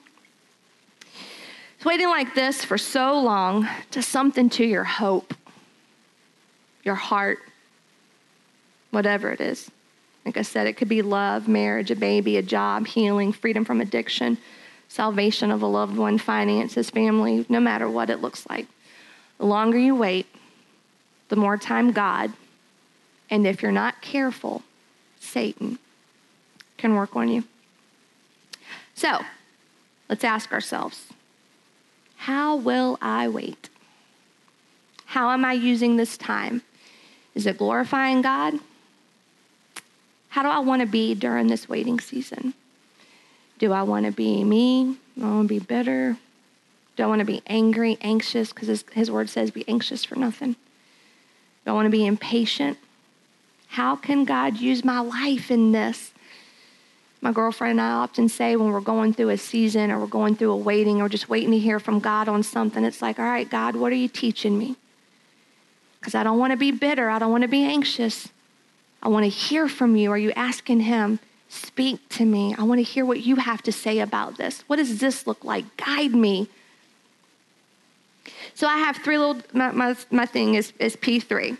It's 1.77 1.85
waiting 1.85 2.09
like 2.09 2.35
this 2.35 2.64
for 2.64 2.77
so 2.77 3.20
long 3.20 3.68
to 3.92 4.03
something 4.03 4.51
to 4.51 4.64
your 4.64 4.83
hope, 4.83 5.33
your 6.83 6.96
heart, 6.96 7.38
whatever 8.90 9.31
it 9.31 9.40
is. 9.40 9.70
Like 10.27 10.38
I 10.38 10.42
said, 10.42 10.66
it 10.66 10.72
could 10.72 10.88
be 10.88 11.03
love, 11.03 11.46
marriage, 11.46 11.92
a 11.92 11.96
baby, 11.96 12.37
a 12.37 12.42
job, 12.42 12.88
healing, 12.88 13.33
freedom 13.33 13.64
from 13.64 13.81
addiction, 13.81 14.38
salvation 14.88 15.53
of 15.53 15.62
a 15.62 15.66
loved 15.66 15.96
one, 15.96 16.18
finances, 16.18 16.90
family, 16.90 17.46
no 17.48 17.61
matter 17.61 17.88
what 17.88 18.11
it 18.11 18.20
looks 18.20 18.44
like. 18.51 18.66
The 19.38 19.46
longer 19.46 19.79
you 19.79 19.94
wait, 19.94 20.27
the 21.28 21.36
more 21.36 21.56
time 21.56 21.92
God 21.92 22.32
And 23.30 23.46
if 23.46 23.62
you're 23.62 23.72
not 23.72 24.00
careful, 24.00 24.62
Satan 25.20 25.78
can 26.76 26.94
work 26.94 27.14
on 27.14 27.28
you. 27.28 27.44
So 28.94 29.20
let's 30.08 30.24
ask 30.24 30.52
ourselves 30.52 31.06
how 32.16 32.56
will 32.56 32.98
I 33.00 33.28
wait? 33.28 33.68
How 35.06 35.30
am 35.30 35.44
I 35.44 35.52
using 35.52 35.96
this 35.96 36.16
time? 36.18 36.62
Is 37.34 37.46
it 37.46 37.58
glorifying 37.58 38.22
God? 38.22 38.54
How 40.30 40.42
do 40.42 40.48
I 40.48 40.58
want 40.58 40.80
to 40.80 40.86
be 40.86 41.14
during 41.14 41.46
this 41.46 41.68
waiting 41.68 42.00
season? 42.00 42.54
Do 43.58 43.72
I 43.72 43.82
want 43.82 44.06
to 44.06 44.12
be 44.12 44.44
me? 44.44 44.96
Do 45.16 45.24
I 45.24 45.28
want 45.28 45.48
to 45.48 45.54
be 45.54 45.64
bitter? 45.64 46.16
Do 46.96 47.02
I 47.02 47.06
want 47.06 47.20
to 47.20 47.24
be 47.24 47.42
angry, 47.46 47.96
anxious? 48.00 48.52
Because 48.52 48.68
his, 48.68 48.84
his 48.92 49.10
word 49.10 49.30
says, 49.30 49.50
be 49.50 49.66
anxious 49.68 50.04
for 50.04 50.16
nothing. 50.16 50.56
Do 51.68 51.72
I 51.72 51.74
want 51.74 51.85
to 51.85 51.90
be 51.90 52.07
impatient? 52.07 52.78
How 53.66 53.94
can 53.94 54.24
God 54.24 54.57
use 54.57 54.83
my 54.83 55.00
life 55.00 55.50
in 55.50 55.72
this? 55.72 56.12
My 57.20 57.31
girlfriend 57.31 57.72
and 57.72 57.83
I 57.83 57.90
often 57.90 58.31
say 58.31 58.57
when 58.57 58.72
we're 58.72 58.81
going 58.81 59.12
through 59.12 59.28
a 59.28 59.37
season 59.37 59.90
or 59.90 59.98
we're 59.98 60.07
going 60.07 60.35
through 60.35 60.52
a 60.52 60.57
waiting 60.57 61.02
or 61.02 61.11
just 61.11 61.28
waiting 61.28 61.50
to 61.50 61.59
hear 61.59 61.78
from 61.78 61.98
God 62.00 62.26
on 62.26 62.42
something, 62.42 62.87
it's 62.87 63.02
like, 63.02 63.18
all 63.18 63.26
right, 63.26 63.50
God, 63.50 63.76
what 63.76 63.92
are 63.92 63.96
you 63.96 64.09
teaching 64.09 64.57
me? 64.57 64.76
Because 66.00 66.14
I 66.14 66.22
don't 66.22 66.38
want 66.38 66.52
to 66.52 66.57
be 66.57 66.70
bitter. 66.70 67.11
I 67.11 67.18
don't 67.18 67.31
want 67.31 67.42
to 67.42 67.48
be 67.48 67.64
anxious. 67.64 68.31
I 69.02 69.09
want 69.09 69.24
to 69.24 69.28
hear 69.28 69.68
from 69.68 69.94
you. 69.94 70.11
Are 70.11 70.16
you 70.16 70.33
asking 70.33 70.81
Him, 70.81 71.18
speak 71.50 72.00
to 72.09 72.24
me? 72.24 72.54
I 72.57 72.62
want 72.62 72.78
to 72.78 72.83
hear 72.83 73.04
what 73.04 73.20
you 73.20 73.37
have 73.37 73.61
to 73.64 73.72
say 73.72 73.98
about 73.98 74.38
this. 74.38 74.64
What 74.68 74.76
does 74.76 75.00
this 75.00 75.26
look 75.26 75.44
like? 75.44 75.76
Guide 75.76 76.14
me. 76.14 76.48
So 78.59 78.66
I 78.66 78.79
have 78.79 78.97
three 78.97 79.18
little, 79.18 79.40
my, 79.53 79.71
my, 79.71 79.94
my 80.11 80.27
thing 80.27 80.57
is, 80.57 80.73
is 80.81 80.97
P3. 80.97 81.57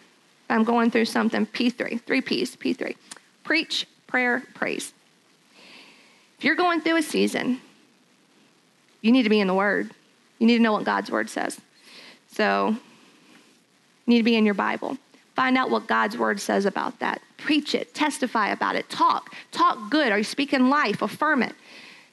I'm 0.51 0.65
going 0.65 0.91
through 0.91 1.05
something, 1.05 1.47
P3, 1.47 2.01
three 2.01 2.21
P's, 2.21 2.57
P3. 2.57 2.97
Preach, 3.45 3.87
prayer, 4.09 4.43
praise. 4.55 4.93
If 6.39 6.45
you're 6.45 6.57
going 6.57 6.81
through 6.81 6.97
a 6.97 7.03
season, 7.03 7.61
you 9.01 9.13
need 9.13 9.23
to 9.23 9.29
be 9.29 9.39
in 9.39 9.47
the 9.47 9.55
Word. 9.55 9.93
You 10.41 10.49
need 10.49 10.57
to 10.57 10.63
know 10.63 10.73
what 10.73 10.83
God's 10.83 11.09
Word 11.09 11.31
says. 11.31 11.61
So, 12.33 12.71
you 12.71 12.77
need 14.09 14.19
to 14.19 14.25
be 14.25 14.35
in 14.35 14.45
your 14.45 14.55
Bible. 14.55 14.99
Find 15.37 15.57
out 15.57 15.71
what 15.71 15.87
God's 15.87 16.19
Word 16.19 16.41
says 16.41 16.67
about 16.67 16.99
that. 16.99 17.23
Preach 17.37 17.77
it, 17.77 17.95
testify 17.95 18.49
about 18.49 18.75
it, 18.75 18.91
talk. 18.91 19.37
Talk 19.53 19.89
good. 19.89 20.11
Are 20.11 20.19
you 20.19 20.25
speaking 20.25 20.69
life? 20.69 21.01
Affirm 21.01 21.45
it. 21.45 21.55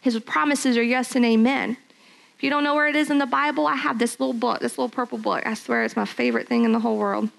His 0.02 0.19
promises 0.19 0.78
are 0.78 0.84
yes 0.84 1.15
and 1.15 1.26
amen. 1.26 1.78
If 2.38 2.43
you 2.43 2.50
don't 2.50 2.63
know 2.63 2.76
where 2.76 2.88
it 2.88 2.95
is 2.95 3.10
in 3.10 3.17
the 3.17 3.26
Bible, 3.26 3.65
I 3.65 3.76
have 3.76 3.98
this 3.98 4.19
little 4.19 4.34
book, 4.34 4.60
this 4.60 4.78
little 4.78 4.89
purple 4.89 5.17
book. 5.17 5.45
I 5.45 5.54
swear 5.54 5.84
it's 5.84 5.95
my 5.95 6.06
favorite 6.06 6.48
thing 6.48 6.65
in 6.65 6.74
the 6.74 6.80
whole 6.80 6.98
world. 6.98 7.30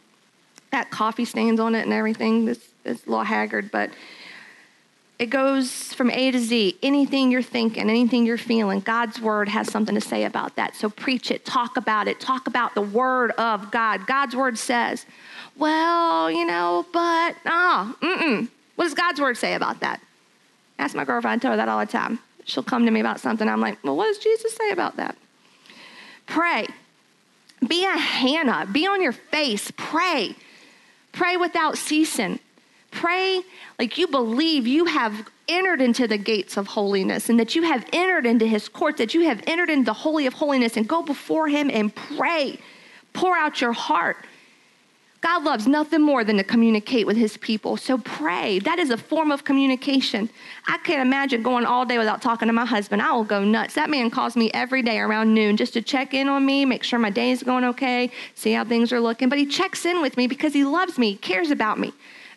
Got 0.73 0.91
coffee 0.91 1.25
stains 1.25 1.61
on 1.61 1.75
it 1.75 1.83
and 1.83 1.93
everything. 1.93 2.49
It's, 2.49 2.67
it's 2.85 3.07
a 3.07 3.11
little 3.11 3.25
haggard, 3.25 3.71
but 3.71 3.91
it 5.19 5.27
goes 5.27 5.93
from 5.95 6.11
A 6.11 6.31
to 6.31 6.39
Z. 6.39 6.79
Anything 6.83 7.31
you're 7.31 7.43
thinking, 7.43 7.89
anything 7.89 8.27
you're 8.27 8.39
feeling, 8.39 8.81
God's 8.81 9.21
word 9.21 9.49
has 9.49 9.71
something 9.71 9.95
to 9.95 10.01
say 10.01 10.25
about 10.25 10.57
that. 10.57 10.75
So 10.75 10.91
preach 10.91 11.31
it, 11.31 11.45
talk 11.45 11.77
about 11.77 12.09
it, 12.09 12.19
talk 12.19 12.47
about 12.47 12.75
the 12.75 12.83
word 12.83 13.33
of 13.33 13.71
God. 13.71 14.07
God's 14.07 14.35
word 14.35 14.59
says, 14.59 15.07
well, 15.57 16.31
you 16.31 16.45
know, 16.47 16.87
but, 16.93 17.37
ah, 17.47 17.97
oh, 18.03 18.07
mm-mm. 18.07 18.49
What 18.77 18.85
does 18.85 18.95
God's 18.95 19.21
word 19.21 19.37
say 19.39 19.55
about 19.55 19.81
that? 19.81 20.01
Ask 20.79 20.95
my 20.95 21.05
girlfriend, 21.05 21.41
I 21.41 21.43
tell 21.43 21.53
her 21.53 21.57
that 21.57 21.69
all 21.69 21.81
the 21.81 21.87
time. 21.87 22.19
She'll 22.47 22.63
come 22.63 22.87
to 22.87 22.91
me 22.91 23.01
about 23.01 23.21
something. 23.21 23.49
I'm 23.49 23.61
like, 23.61 23.83
well, 23.85 23.97
what 23.97 24.07
does 24.07 24.19
Jesus 24.19 24.55
say 24.55 24.71
about 24.71 24.97
that? 24.97 25.17
Pray. 26.27 26.67
Be 27.67 27.85
a 27.85 27.97
Hannah. 27.97 28.67
Be 28.71 28.87
on 28.87 29.03
your 29.03 29.13
face. 29.13 29.73
Pray. 29.77 30.35
Pray 31.13 31.37
without 31.37 31.77
ceasing. 31.77 32.39
Pray 32.93 33.43
like 33.79 33.99
you 33.99 34.07
believe 34.07 34.67
you 34.67 34.87
have 34.87 35.29
entered 35.49 35.81
into 35.81 36.07
the 36.07 36.19
gates 36.19 36.57
of 36.57 36.69
holiness 36.69 37.29
and 37.29 37.39
that 37.39 37.55
you 37.55 37.63
have 37.63 37.85
entered 37.93 38.27
into 38.27 38.47
his 38.47 38.69
court, 38.69 38.97
that 38.97 39.13
you 39.13 39.23
have 39.23 39.43
entered 39.47 39.69
into 39.69 39.85
the 39.85 39.93
holy 39.93 40.27
of 40.27 40.35
holiness 40.35 40.77
and 40.77 40.89
go 40.89 41.03
before 41.03 41.49
him 41.49 41.69
and 41.71 41.95
pray. 41.95 42.59
Pour 43.13 43.37
out 43.37 43.61
your 43.61 43.73
heart. 43.73 44.19
God 45.27 45.43
loves 45.43 45.67
nothing 45.67 46.03
more 46.03 46.23
than 46.23 46.37
to 46.37 46.45
communicate 46.45 47.05
with 47.05 47.17
his 47.17 47.37
people. 47.37 47.77
So 47.77 47.99
pray. 47.99 48.61
That 48.61 48.79
is 48.79 48.91
a 48.91 48.97
form 48.97 49.33
of 49.33 49.43
communication. 49.43 50.31
I 50.69 50.79
can't 50.79 51.03
imagine 51.03 51.43
going 51.43 51.67
all 51.67 51.85
day 51.85 51.99
without 51.99 52.23
talking 52.23 52.47
to 52.47 52.53
my 52.53 52.65
husband. 52.65 53.03
I 53.03 53.11
will 53.11 53.25
go 53.25 53.43
nuts. 53.43 53.75
That 53.75 53.91
man 53.91 54.09
calls 54.09 54.37
me 54.37 54.53
every 54.53 54.83
day 54.83 55.01
around 55.01 55.35
noon 55.35 55.57
just 55.57 55.73
to 55.73 55.83
check 55.83 56.15
in 56.15 56.29
on 56.29 56.47
me, 56.47 56.65
make 56.65 56.85
sure 56.85 57.01
my 57.01 57.11
day 57.11 57.33
is 57.33 57.43
going 57.43 57.65
okay, 57.65 58.13
see 58.37 58.53
how 58.53 58.65
things 58.65 58.93
are 58.93 59.01
looking. 59.01 59.29
But 59.29 59.39
he 59.39 59.47
checks 59.47 59.85
in 59.85 60.01
with 60.01 60.17
me 60.17 60.29
because 60.29 60.53
he 60.53 60.63
loves 60.63 60.97
me, 60.97 61.17
cares 61.17 61.51
about 61.51 61.81
me. 61.81 61.93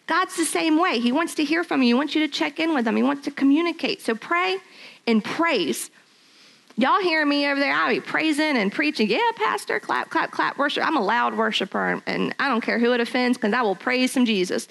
God's 0.08 0.36
the 0.36 0.44
same 0.44 0.80
way. 0.80 1.00
He 1.00 1.12
wants 1.12 1.36
to 1.36 1.44
hear 1.44 1.64
from 1.64 1.84
you. 1.84 1.90
He 1.90 1.94
wants 1.94 2.16
you 2.16 2.26
to 2.26 2.34
check 2.34 2.60
in 2.60 2.74
with 2.74 2.88
him. 2.88 2.96
He 2.96 3.04
wants 3.04 3.24
to 3.26 3.32
communicate. 3.32 4.02
So 4.02 4.16
pray 4.16 4.58
and 5.06 5.24
praise. 5.24 5.92
Y'all 6.80 7.02
hear 7.02 7.26
me 7.26 7.46
over 7.46 7.60
there? 7.60 7.74
I'll 7.74 7.90
be 7.90 8.00
praising 8.00 8.56
and 8.56 8.72
preaching. 8.72 9.10
Yeah, 9.10 9.20
Pastor, 9.36 9.82
clap, 9.82 10.10
clap, 10.10 10.32
clap, 10.32 10.58
worship. 10.58 10.88
I'm 10.88 10.96
a 10.96 11.02
loud 11.02 11.36
worshiper, 11.36 12.02
and 12.06 12.34
I 12.40 12.48
don't 12.48 12.62
care 12.62 12.80
who 12.80 12.94
it 12.94 13.02
offends 13.02 13.38
because 13.38 13.52
I 13.52 13.62
will 13.64 13.76
praise 13.76 14.14
some 14.14 14.24
Jesus. 14.24 14.70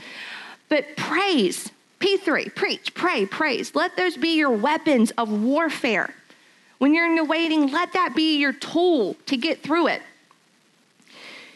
But 0.71 0.97
praise, 0.97 1.71
P3, 2.01 2.55
preach, 2.55 2.95
pray, 2.95 3.27
praise. 3.27 3.75
Let 3.75 3.99
those 3.99 4.17
be 4.17 4.39
your 4.39 4.49
weapons 4.49 5.11
of 5.19 5.31
warfare. 5.31 6.15
When 6.79 6.95
you're 6.95 7.05
in 7.05 7.15
the 7.15 7.25
waiting, 7.25 7.71
let 7.71 7.93
that 7.93 8.15
be 8.17 8.39
your 8.39 8.55
tool 8.55 9.15
to 9.27 9.37
get 9.37 9.63
through 9.63 9.89
it. 9.89 10.01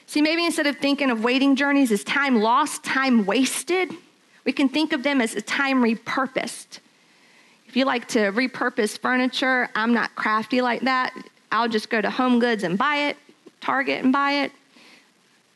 See, 0.05 0.21
maybe 0.21 0.45
instead 0.45 0.67
of 0.67 0.77
thinking 0.77 1.11
of 1.11 1.25
waiting 1.25 1.57
journeys 1.57 1.91
as 1.91 2.05
time 2.05 2.43
lost, 2.43 2.85
time 2.85 3.25
wasted, 3.25 3.91
we 4.45 4.53
can 4.53 4.69
think 4.69 4.93
of 4.93 5.03
them 5.03 5.23
as 5.23 5.35
a 5.35 5.41
time 5.41 5.83
repurposed. 5.83 6.81
If 7.73 7.77
you 7.79 7.87
like 7.87 8.07
to 8.09 8.31
repurpose 8.33 8.99
furniture, 8.99 9.67
I'm 9.75 9.95
not 9.95 10.15
crafty 10.15 10.61
like 10.61 10.83
that. 10.83 11.15
I'll 11.51 11.71
just 11.71 11.89
go 11.89 12.03
to 12.03 12.11
Home 12.11 12.39
Goods 12.39 12.65
and 12.65 12.77
buy 12.77 13.09
it, 13.09 13.17
Target 13.63 14.05
and 14.05 14.13
buy 14.13 14.33
it. 14.43 14.53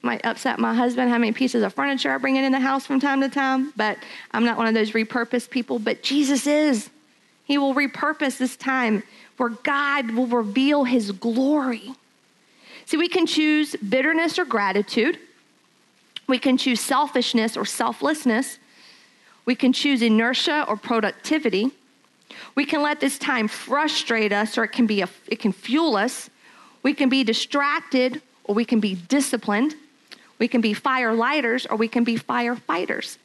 Might 0.01 0.25
upset 0.25 0.59
my 0.59 0.73
husband 0.73 1.11
how 1.11 1.19
many 1.19 1.33
pieces 1.33 1.63
of 1.63 1.75
furniture 1.75 2.11
I 2.11 2.17
bring 2.17 2.37
in 2.37 2.51
the 2.53 2.59
house 2.59 2.87
from 2.87 3.01
time 3.01 3.21
to 3.21 3.29
time, 3.29 3.71
but 3.77 3.99
I'm 4.31 4.47
not 4.47 4.57
one 4.57 4.67
of 4.67 4.73
those 4.73 4.93
repurposed 4.93 5.51
people. 5.51 5.79
But 5.79 6.03
Jesus 6.03 6.47
is. 6.47 6.89
He 7.45 7.59
will 7.59 7.75
repurpose 7.75 8.39
this 8.39 8.57
time 8.57 9.03
where 9.37 9.51
God 9.51 10.13
will 10.13 10.27
reveal 10.27 10.85
his 10.85 11.13
glory. 11.13 11.93
See, 12.87 12.97
we 12.97 13.09
can 13.09 13.27
choose 13.27 13.77
bitterness 13.77 14.39
or 14.39 14.47
gratitude. 14.47 15.19
We 16.27 16.39
can 16.39 16.57
choose 16.57 16.81
selfishness 16.81 17.59
or 17.59 17.67
selflessness. 17.67 18.59
We 19.45 19.55
can 19.55 19.75
choose 19.75 20.01
inertia 20.01 20.65
or 20.67 20.79
productivity. 20.79 21.73
We 22.55 22.65
can 22.65 22.83
let 22.83 23.01
this 23.01 23.19
time 23.19 23.49
frustrate 23.49 24.33
us 24.33 24.59
or 24.59 24.65
it 24.65 24.73
can 24.73 24.87
be 24.87 25.03
a, 25.03 25.09
it 25.27 25.39
can 25.39 25.53
fuel 25.53 25.97
us. 25.97 26.31
We 26.83 26.95
can 26.95 27.09
be 27.09 27.25
distracted 27.25 28.23
or 28.45 28.55
we 28.55 28.65
can 28.65 28.81
be 28.81 28.95
disciplined. 28.95 29.75
We 30.39 30.49
can 30.49 30.61
be 30.61 30.75
fire 30.75 31.13
lighters 31.13 31.67
or 31.67 31.77
we 31.77 31.89
can 31.89 32.05
be 32.05 32.17
firefighters. 32.17 33.19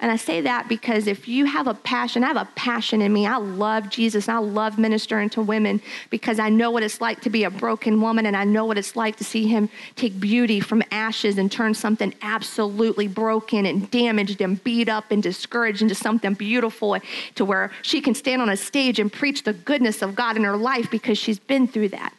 And 0.00 0.12
I 0.12 0.16
say 0.16 0.42
that 0.42 0.68
because 0.68 1.08
if 1.08 1.26
you 1.26 1.44
have 1.46 1.66
a 1.66 1.74
passion, 1.74 2.22
I 2.22 2.28
have 2.28 2.36
a 2.36 2.48
passion 2.54 3.02
in 3.02 3.12
me. 3.12 3.26
I 3.26 3.38
love 3.38 3.90
Jesus 3.90 4.28
and 4.28 4.36
I 4.36 4.40
love 4.40 4.78
ministering 4.78 5.28
to 5.30 5.42
women 5.42 5.82
because 6.08 6.38
I 6.38 6.50
know 6.50 6.70
what 6.70 6.84
it's 6.84 7.00
like 7.00 7.20
to 7.22 7.30
be 7.30 7.42
a 7.42 7.50
broken 7.50 8.00
woman 8.00 8.24
and 8.24 8.36
I 8.36 8.44
know 8.44 8.64
what 8.64 8.78
it's 8.78 8.94
like 8.94 9.16
to 9.16 9.24
see 9.24 9.48
him 9.48 9.68
take 9.96 10.20
beauty 10.20 10.60
from 10.60 10.84
ashes 10.92 11.36
and 11.36 11.50
turn 11.50 11.74
something 11.74 12.14
absolutely 12.22 13.08
broken 13.08 13.66
and 13.66 13.90
damaged 13.90 14.40
and 14.40 14.62
beat 14.62 14.88
up 14.88 15.10
and 15.10 15.20
discouraged 15.20 15.82
into 15.82 15.96
something 15.96 16.34
beautiful 16.34 16.96
to 17.34 17.44
where 17.44 17.72
she 17.82 18.00
can 18.00 18.14
stand 18.14 18.40
on 18.40 18.48
a 18.48 18.56
stage 18.56 19.00
and 19.00 19.12
preach 19.12 19.42
the 19.42 19.52
goodness 19.52 20.00
of 20.00 20.14
God 20.14 20.36
in 20.36 20.44
her 20.44 20.56
life 20.56 20.88
because 20.92 21.18
she's 21.18 21.40
been 21.40 21.66
through 21.66 21.88
that. 21.88 22.14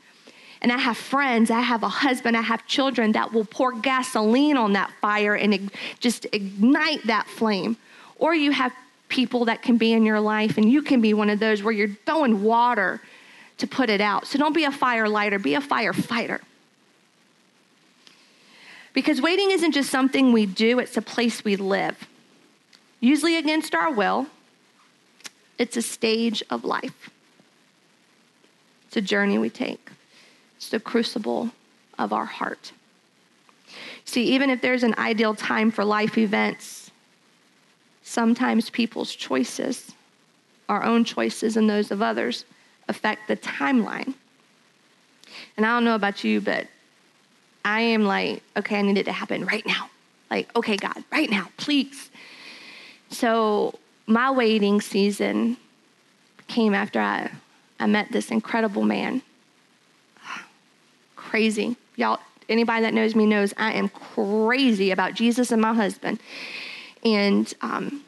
And 0.62 0.72
I 0.74 0.78
have 0.78 0.98
friends, 0.98 1.50
I 1.50 1.62
have 1.62 1.84
a 1.84 1.90
husband, 1.90 2.36
I 2.36 2.42
have 2.42 2.68
children 2.68 3.14
that 3.14 3.32
will 3.32 3.46
pour 3.46 3.72
gasoline 3.72 4.58
on 4.58 4.74
that 4.74 4.92
fire 5.00 5.36
and 5.36 5.72
just 6.00 6.26
ignite 6.34 7.08
that 7.08 7.28
flame. 7.28 7.78
Or 8.18 8.36
you 8.36 8.52
have 8.52 8.74
people 9.08 9.46
that 9.46 9.62
can 9.62 9.78
be 9.78 9.94
in 9.94 10.06
your 10.06 10.20
life, 10.20 10.58
and 10.58 10.70
you 10.70 10.82
can 10.82 11.02
be 11.02 11.14
one 11.14 11.30
of 11.30 11.40
those 11.40 11.64
where 11.64 11.74
you're 11.74 11.96
throwing 12.06 12.44
water 12.44 13.02
to 13.58 13.68
put 13.68 13.90
it 13.90 14.02
out. 14.02 14.28
So 14.28 14.38
don't 14.38 14.54
be 14.54 14.66
a 14.66 14.72
fire 14.72 15.08
lighter, 15.08 15.40
be 15.40 15.56
a 15.56 15.62
firefighter. 15.62 16.40
Because 18.94 19.22
waiting 19.22 19.52
isn't 19.52 19.72
just 19.72 19.90
something 19.90 20.34
we 20.34 20.46
do, 20.46 20.80
it's 20.80 20.98
a 20.98 21.02
place 21.02 21.44
we 21.44 21.56
live. 21.56 22.08
Usually 23.00 23.38
against 23.38 23.74
our 23.74 23.92
will, 23.92 24.28
it's 25.58 25.78
a 25.78 25.82
stage 25.82 26.44
of 26.50 26.66
life, 26.66 27.10
it's 28.88 28.98
a 28.98 29.02
journey 29.02 29.38
we 29.38 29.50
take. 29.50 29.90
It's 30.60 30.68
the 30.68 30.80
crucible 30.82 31.52
of 31.98 32.12
our 32.12 32.26
heart. 32.26 32.74
See, 34.04 34.24
even 34.24 34.50
if 34.50 34.60
there's 34.60 34.84
an 34.84 34.94
ideal 34.98 35.34
time 35.34 35.72
for 35.72 35.86
life 35.86 36.18
events, 36.18 36.92
sometimes 38.04 38.70
people's 38.70 39.16
choices, 39.16 39.94
our 40.68 40.84
own 40.84 41.06
choices 41.06 41.56
and 41.56 41.70
those 41.70 41.92
of 41.92 42.02
others, 42.02 42.44
affect 42.90 43.30
the 43.30 43.38
timeline. 43.38 44.14
And 45.56 45.66
I 45.66 45.70
don't 45.70 45.86
know 45.86 45.96
about 45.96 46.26
you, 46.26 46.42
but 46.42 46.68
I 47.64 47.80
am 47.80 48.04
like, 48.04 48.44
okay, 48.58 48.80
I 48.80 48.82
need 48.82 48.98
it 48.98 49.06
to 49.06 49.14
happen 49.14 49.46
right 49.46 49.66
now. 49.66 49.90
Like, 50.30 50.54
okay, 50.58 50.76
God, 50.76 51.06
right 51.10 51.32
now, 51.32 51.48
please. 51.56 52.12
So 53.12 53.80
my 54.08 54.30
waiting 54.30 54.82
season 54.82 55.56
came 56.48 56.74
after 56.74 57.00
I, 57.00 57.32
I 57.80 57.86
met 57.86 58.12
this 58.12 58.30
incredible 58.30 58.84
man. 58.84 59.22
Crazy. 61.30 61.78
Y'all, 61.96 62.20
anybody 62.50 62.82
that 62.82 62.96
knows 62.96 63.14
me 63.14 63.28
knows 63.28 63.54
I 63.56 63.74
am 63.74 63.90
crazy 63.90 64.90
about 64.90 65.14
Jesus 65.14 65.52
and 65.52 65.62
my 65.62 65.76
husband. 65.76 66.20
And 67.06 67.54
um, 67.62 68.04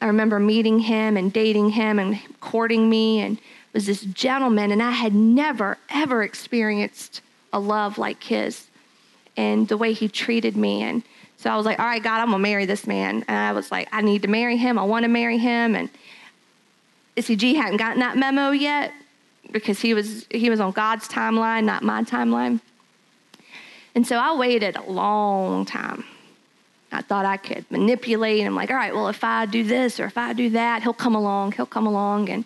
I 0.00 0.06
remember 0.06 0.40
meeting 0.40 0.78
him 0.78 1.18
and 1.18 1.30
dating 1.30 1.70
him 1.70 1.98
and 1.98 2.18
courting 2.40 2.88
me 2.88 3.20
and 3.20 3.38
was 3.74 3.84
this 3.84 4.00
gentleman 4.00 4.70
and 4.70 4.82
I 4.82 4.92
had 4.92 5.14
never 5.14 5.76
ever 5.90 6.22
experienced 6.22 7.20
a 7.52 7.58
love 7.58 7.98
like 7.98 8.22
his 8.22 8.68
and 9.36 9.68
the 9.68 9.76
way 9.76 9.92
he 9.92 10.08
treated 10.08 10.56
me 10.56 10.82
and 10.82 11.02
so 11.36 11.50
I 11.50 11.56
was 11.56 11.66
like, 11.66 11.78
all 11.78 11.84
right, 11.84 12.02
God, 12.02 12.20
I'm 12.20 12.30
gonna 12.30 12.38
marry 12.38 12.64
this 12.64 12.86
man. 12.86 13.22
And 13.28 13.36
I 13.36 13.52
was 13.52 13.70
like, 13.70 13.88
I 13.92 14.00
need 14.00 14.22
to 14.22 14.28
marry 14.28 14.56
him. 14.56 14.78
I 14.78 14.84
want 14.84 15.02
to 15.02 15.10
marry 15.10 15.36
him. 15.36 15.74
And 15.74 15.90
SCG 17.18 17.56
hadn't 17.56 17.76
gotten 17.76 18.00
that 18.00 18.16
memo 18.16 18.52
yet 18.52 18.94
because 19.54 19.80
he 19.80 19.94
was 19.94 20.26
he 20.30 20.50
was 20.50 20.60
on 20.60 20.72
God's 20.72 21.08
timeline, 21.08 21.64
not 21.64 21.82
my 21.82 22.02
timeline. 22.02 22.60
And 23.94 24.06
so 24.06 24.18
I 24.18 24.36
waited 24.36 24.76
a 24.76 24.82
long 24.82 25.64
time. 25.64 26.04
I 26.90 27.00
thought 27.00 27.24
I 27.24 27.36
could 27.36 27.64
manipulate. 27.70 28.44
I'm 28.44 28.56
like, 28.56 28.70
all 28.70 28.76
right, 28.76 28.92
well, 28.92 29.08
if 29.08 29.22
I 29.22 29.46
do 29.46 29.62
this 29.62 30.00
or 30.00 30.06
if 30.06 30.18
I 30.18 30.32
do 30.32 30.50
that, 30.50 30.82
he'll 30.82 30.92
come 30.92 31.14
along. 31.14 31.52
He'll 31.52 31.64
come 31.64 31.86
along. 31.86 32.28
And 32.28 32.44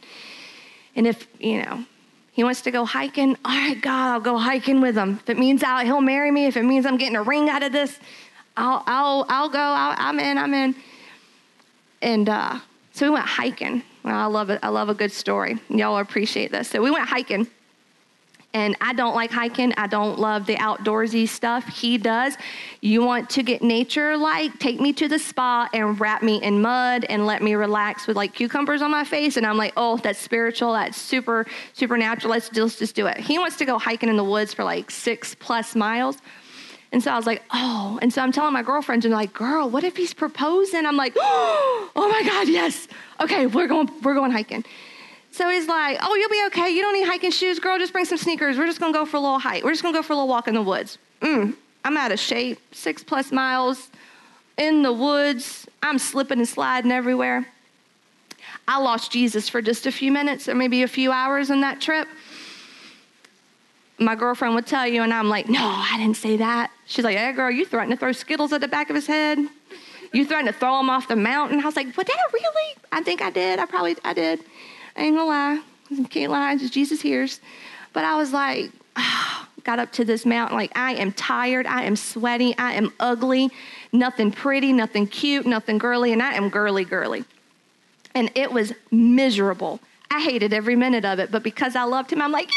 and 0.95 1.07
if 1.07 1.27
you 1.41 1.63
know 1.63 1.85
he 2.33 2.45
wants 2.45 2.61
to 2.63 2.71
go 2.71 2.85
hiking, 2.85 3.37
all 3.45 3.57
right, 3.57 3.81
God, 3.81 4.13
I'll 4.13 4.21
go 4.21 4.37
hiking 4.37 4.81
with 4.83 4.97
him. 4.97 5.19
If 5.23 5.31
it 5.31 5.39
means 5.39 5.65
I'll, 5.65 5.85
he'll 5.85 6.03
marry 6.03 6.31
me, 6.31 6.47
if 6.47 6.57
it 6.57 6.63
means 6.63 6.85
I'm 6.85 6.99
getting 6.99 7.17
a 7.17 7.23
ring 7.23 7.49
out 7.49 7.63
of 7.63 7.73
this, 7.73 7.99
I'll, 8.57 8.85
I'll, 8.87 9.27
I'll 9.29 9.49
go. 9.49 9.59
i 9.59 9.97
am 9.99 10.21
in. 10.21 10.39
I'm 10.39 10.55
in. 10.55 10.75
And 12.01 12.29
uh, 12.29 12.61
so 12.93 13.07
we 13.07 13.11
went 13.11 13.27
hiking. 13.27 13.83
I 14.05 14.27
love 14.27 14.51
it. 14.51 14.61
I 14.63 14.69
love 14.69 14.89
a 14.89 14.95
good 14.95 15.13
story. 15.13 15.59
Y'all 15.69 15.99
appreciate 15.99 16.51
this. 16.51 16.69
So 16.69 16.83
we 16.83 16.91
went 16.91 17.09
hiking. 17.09 17.47
And 18.55 18.77
I 18.81 18.95
don't 18.95 19.15
like 19.15 19.31
hiking. 19.31 19.75
I 19.77 19.87
don't 19.89 20.19
love 20.19 20.47
the 20.47 20.57
outdoorsy 20.57 21.29
stuff. 21.29 21.67
He 21.67 21.99
does. 21.99 22.35
You 22.81 23.03
want 23.03 23.29
to 23.31 23.43
get 23.43 23.63
nature 23.63 24.17
like? 24.17 24.59
Take 24.59 24.81
me 24.81 24.95
to 24.95 25.07
the 25.07 25.19
spa 25.19 25.69
and 25.75 26.01
wrap 26.01 26.23
me 26.23 26.43
in 26.43 26.63
mud 26.63 27.05
and 27.11 27.27
let 27.27 27.43
me 27.43 27.55
relax 27.55 28.07
with 28.07 28.17
like 28.17 28.33
cucumbers 28.33 28.81
on 28.81 28.91
my 28.91 29.05
face. 29.05 29.37
And 29.37 29.45
I'm 29.45 29.59
like, 29.59 29.75
oh, 29.77 29.99
that's 29.99 30.19
spiritual. 30.19 30.73
That's 30.73 30.97
super 30.97 31.47
supernatural. 31.75 32.31
Let's 32.31 32.49
just, 32.49 32.59
let's 32.59 32.79
just 32.79 32.95
do 32.95 33.07
it. 33.07 33.19
He 33.19 33.39
wants 33.39 33.57
to 33.57 33.67
go 33.67 33.79
hiking 33.79 34.09
in 34.09 34.17
the 34.17 34.25
woods 34.25 34.55
for 34.55 34.65
like 34.65 34.91
six 34.91 35.35
plus 35.35 35.77
miles. 35.77 36.17
And 36.91 37.03
so 37.03 37.11
I 37.11 37.17
was 37.17 37.27
like, 37.27 37.43
oh. 37.51 37.99
And 38.01 38.13
so 38.13 38.23
I'm 38.23 38.33
telling 38.33 38.53
my 38.53 38.63
girlfriends, 38.63 39.05
and 39.05 39.13
like, 39.13 39.33
girl, 39.33 39.69
what 39.69 39.85
if 39.85 39.97
he's 39.97 40.15
proposing? 40.15 40.87
I'm 40.87 40.97
like, 40.97 41.15
oh 41.19 41.91
my 41.97 42.23
God, 42.29 42.49
yes. 42.49 42.89
Okay, 43.21 43.47
we're 43.47 43.67
going, 43.67 43.91
we're 44.03 44.15
going 44.15 44.31
hiking. 44.31 44.65
So 45.31 45.51
he's 45.51 45.69
like, 45.69 45.99
oh, 46.01 46.15
you'll 46.15 46.31
be 46.31 46.43
okay. 46.47 46.71
You 46.71 46.81
don't 46.81 46.95
need 46.95 47.07
hiking 47.07 47.31
shoes, 47.31 47.59
girl. 47.59 47.79
Just 47.79 47.93
bring 47.93 48.07
some 48.07 48.19
sneakers. 48.19 48.57
We're 48.57 48.67
just 48.67 48.81
gonna 48.81 48.93
go 48.93 49.05
for 49.05 49.19
a 49.19 49.21
little 49.21 49.39
hike. 49.39 49.65
We're 49.65 49.73
just 49.73 49.83
gonna 49.83 49.97
go 49.97 50.03
for 50.03 50.15
a 50.15 50.17
little 50.17 50.29
walk 50.29 50.49
in 50.49 50.55
the 50.55 50.63
woods. 50.63 50.99
Mm, 51.21 51.55
I'm 51.85 51.97
out 51.97 52.11
of 52.11 52.19
shape. 52.19 52.59
Six 52.73 53.05
plus 53.05 53.31
miles 53.31 53.91
in 54.57 54.83
the 54.83 54.93
woods. 54.93 55.67
I'm 55.83 55.99
slipping 55.99 56.39
and 56.39 56.49
sliding 56.49 56.91
everywhere. 56.91 57.47
I 58.67 58.79
lost 58.79 59.13
Jesus 59.13 59.49
for 59.49 59.61
just 59.61 59.87
a 59.87 59.93
few 59.93 60.11
minutes 60.11 60.49
or 60.49 60.55
maybe 60.55 60.83
a 60.83 60.89
few 60.89 61.13
hours 61.13 61.51
in 61.51 61.61
that 61.61 61.81
trip 61.81 62.09
my 63.99 64.15
girlfriend 64.15 64.55
would 64.55 64.67
tell 64.67 64.87
you, 64.87 65.03
and 65.03 65.13
I'm 65.13 65.29
like, 65.29 65.49
no, 65.49 65.61
I 65.61 65.97
didn't 65.99 66.17
say 66.17 66.37
that. 66.37 66.71
She's 66.89 67.05
like, 67.05 67.19
hey, 67.19 67.33
girl, 67.33 67.51
you 67.51 67.67
threatened 67.67 67.93
to 67.93 67.99
throw 67.99 68.13
Skittles 68.13 68.51
at 68.55 68.63
the 68.63 68.67
back 68.67 68.89
of 68.89 68.97
his 68.97 69.07
head. 69.07 69.39
You 70.15 70.25
threatened 70.25 70.49
to 70.49 70.59
throw 70.59 70.81
him 70.81 70.89
off 70.89 71.07
the 71.07 71.17
mountain. 71.17 71.61
I 71.61 71.67
was 71.67 71.77
like, 71.77 71.95
what, 71.95 72.07
did 72.07 72.17
I 72.17 72.31
really? 72.33 72.75
I 72.91 73.03
think 73.03 73.21
I 73.21 73.29
did. 73.29 73.59
I 73.59 73.67
probably, 73.67 73.95
I 74.05 74.15
did. 74.15 74.41
I 74.97 75.03
ain't 75.03 75.15
gonna 75.15 75.29
lie. 75.29 75.61
Can't 76.09 76.33
lie. 76.33 76.57
Jesus 76.57 77.03
hears. 77.03 77.41
But 77.93 78.05
I 78.05 78.17
was 78.17 78.33
like, 78.33 78.71
oh, 78.97 79.49
got 79.65 79.79
up 79.79 79.93
to 79.93 80.05
this 80.07 80.25
mountain. 80.25 80.57
Like, 80.57 80.73
I 80.77 80.95
am 80.95 81.13
tired. 81.13 81.67
I 81.67 81.83
am 81.83 81.95
sweaty. 81.95 82.57
I 82.57 82.73
am 82.73 82.91
ugly. 82.99 83.51
Nothing 83.93 84.33
pretty, 84.33 84.73
nothing 84.73 85.07
cute, 85.07 85.45
nothing 85.45 85.77
girly. 85.77 86.15
And 86.15 86.23
I 86.23 86.33
am 86.35 86.49
girly, 86.49 86.85
girly. 86.85 87.25
And 88.15 88.31
it 88.35 88.51
was 88.51 88.73
miserable. 88.91 89.79
I 90.11 90.23
hated 90.23 90.55
every 90.55 90.75
minute 90.75 91.05
of 91.05 91.19
it. 91.19 91.31
But 91.31 91.43
because 91.43 91.77
I 91.77 91.85
loved 91.85 92.15
him, 92.15 92.23
I'm 92.23 92.33
like, 92.33 92.49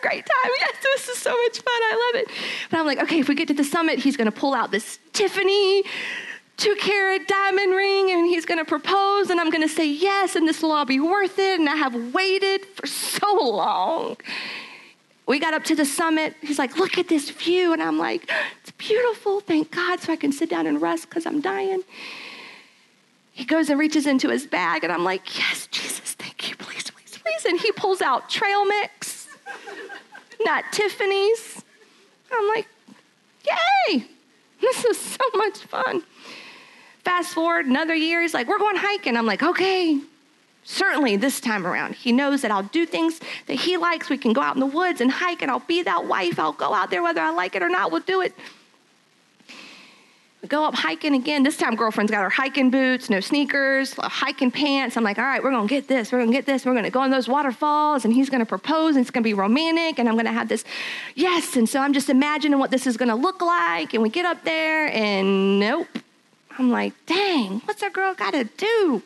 great 0.00 0.26
time. 0.26 0.50
Yes, 0.60 0.76
this 0.82 1.08
is 1.08 1.18
so 1.18 1.30
much 1.30 1.58
fun. 1.58 1.66
I 1.66 2.12
love 2.12 2.22
it. 2.22 2.30
But 2.70 2.80
I'm 2.80 2.86
like, 2.86 2.98
okay, 2.98 3.20
if 3.20 3.28
we 3.28 3.34
get 3.34 3.48
to 3.48 3.54
the 3.54 3.64
summit, 3.64 3.98
he's 3.98 4.16
going 4.16 4.30
to 4.30 4.36
pull 4.36 4.54
out 4.54 4.70
this 4.70 4.98
Tiffany 5.12 5.84
two 6.60 6.76
carat 6.76 7.26
diamond 7.26 7.72
ring 7.72 8.10
and 8.10 8.26
he's 8.26 8.44
going 8.44 8.58
to 8.58 8.66
propose 8.66 9.30
and 9.30 9.40
I'm 9.40 9.48
going 9.48 9.66
to 9.66 9.74
say 9.74 9.90
yes 9.90 10.36
and 10.36 10.46
this 10.46 10.60
will 10.62 10.72
all 10.72 10.84
be 10.84 11.00
worth 11.00 11.38
it. 11.38 11.58
And 11.58 11.68
I 11.70 11.76
have 11.76 12.12
waited 12.12 12.66
for 12.66 12.86
so 12.86 13.32
long. 13.32 14.18
We 15.26 15.38
got 15.38 15.54
up 15.54 15.64
to 15.64 15.74
the 15.74 15.86
summit. 15.86 16.34
He's 16.42 16.58
like, 16.58 16.76
look 16.76 16.98
at 16.98 17.08
this 17.08 17.30
view. 17.30 17.72
And 17.72 17.82
I'm 17.82 17.96
like, 17.96 18.30
it's 18.60 18.72
beautiful. 18.72 19.40
Thank 19.40 19.70
God. 19.70 20.00
So 20.00 20.12
I 20.12 20.16
can 20.16 20.32
sit 20.32 20.50
down 20.50 20.66
and 20.66 20.82
rest 20.82 21.08
because 21.08 21.24
I'm 21.24 21.40
dying. 21.40 21.82
He 23.32 23.46
goes 23.46 23.70
and 23.70 23.78
reaches 23.78 24.06
into 24.06 24.28
his 24.28 24.46
bag 24.46 24.84
and 24.84 24.92
I'm 24.92 25.04
like, 25.04 25.38
yes, 25.38 25.66
Jesus, 25.68 26.12
thank 26.12 26.50
you. 26.50 26.56
Please, 26.56 26.90
please, 26.90 27.16
please. 27.16 27.44
And 27.46 27.58
he 27.58 27.72
pulls 27.72 28.02
out 28.02 28.28
trail 28.28 28.66
mix 28.66 29.19
not 30.44 30.64
Tiffany's. 30.72 31.62
I'm 32.32 32.48
like, 32.48 32.66
yay, 33.44 34.06
this 34.60 34.84
is 34.84 34.98
so 34.98 35.24
much 35.34 35.58
fun. 35.58 36.02
Fast 37.04 37.34
forward 37.34 37.66
another 37.66 37.94
year, 37.94 38.20
he's 38.20 38.34
like, 38.34 38.46
we're 38.46 38.58
going 38.58 38.76
hiking. 38.76 39.16
I'm 39.16 39.26
like, 39.26 39.42
okay, 39.42 40.00
certainly 40.64 41.16
this 41.16 41.40
time 41.40 41.66
around. 41.66 41.94
He 41.94 42.12
knows 42.12 42.42
that 42.42 42.50
I'll 42.50 42.62
do 42.62 42.86
things 42.86 43.20
that 43.46 43.54
he 43.54 43.76
likes. 43.76 44.10
We 44.10 44.18
can 44.18 44.32
go 44.32 44.42
out 44.42 44.54
in 44.54 44.60
the 44.60 44.66
woods 44.66 45.00
and 45.00 45.10
hike, 45.10 45.42
and 45.42 45.50
I'll 45.50 45.60
be 45.60 45.82
that 45.82 46.06
wife. 46.06 46.38
I'll 46.38 46.52
go 46.52 46.74
out 46.74 46.90
there 46.90 47.02
whether 47.02 47.20
I 47.20 47.30
like 47.30 47.56
it 47.56 47.62
or 47.62 47.70
not. 47.70 47.90
We'll 47.90 48.02
do 48.02 48.20
it 48.20 48.34
go 50.48 50.64
up 50.64 50.74
hiking 50.74 51.14
again. 51.14 51.42
This 51.42 51.56
time, 51.56 51.76
girlfriend's 51.76 52.10
got 52.10 52.22
her 52.22 52.30
hiking 52.30 52.70
boots, 52.70 53.10
no 53.10 53.20
sneakers, 53.20 53.94
hiking 53.98 54.50
pants. 54.50 54.96
I'm 54.96 55.04
like, 55.04 55.18
all 55.18 55.24
right, 55.24 55.42
we're 55.42 55.50
gonna 55.50 55.68
get 55.68 55.86
this, 55.86 56.12
we're 56.12 56.20
gonna 56.20 56.32
get 56.32 56.46
this, 56.46 56.64
we're 56.64 56.74
gonna 56.74 56.90
go 56.90 57.04
in 57.04 57.10
those 57.10 57.28
waterfalls, 57.28 58.04
and 58.04 58.14
he's 58.14 58.30
gonna 58.30 58.46
propose, 58.46 58.96
and 58.96 59.02
it's 59.02 59.10
gonna 59.10 59.24
be 59.24 59.34
romantic, 59.34 59.98
and 59.98 60.08
I'm 60.08 60.16
gonna 60.16 60.32
have 60.32 60.48
this, 60.48 60.64
yes. 61.14 61.56
And 61.56 61.68
so 61.68 61.80
I'm 61.80 61.92
just 61.92 62.08
imagining 62.08 62.58
what 62.58 62.70
this 62.70 62.86
is 62.86 62.96
gonna 62.96 63.16
look 63.16 63.42
like, 63.42 63.92
and 63.92 64.02
we 64.02 64.08
get 64.08 64.24
up 64.24 64.42
there, 64.44 64.90
and 64.92 65.60
nope. 65.60 65.88
I'm 66.58 66.70
like, 66.70 66.94
dang, 67.06 67.60
what's 67.66 67.82
our 67.82 67.90
girl 67.90 68.14
gotta 68.14 68.44
do 68.44 69.02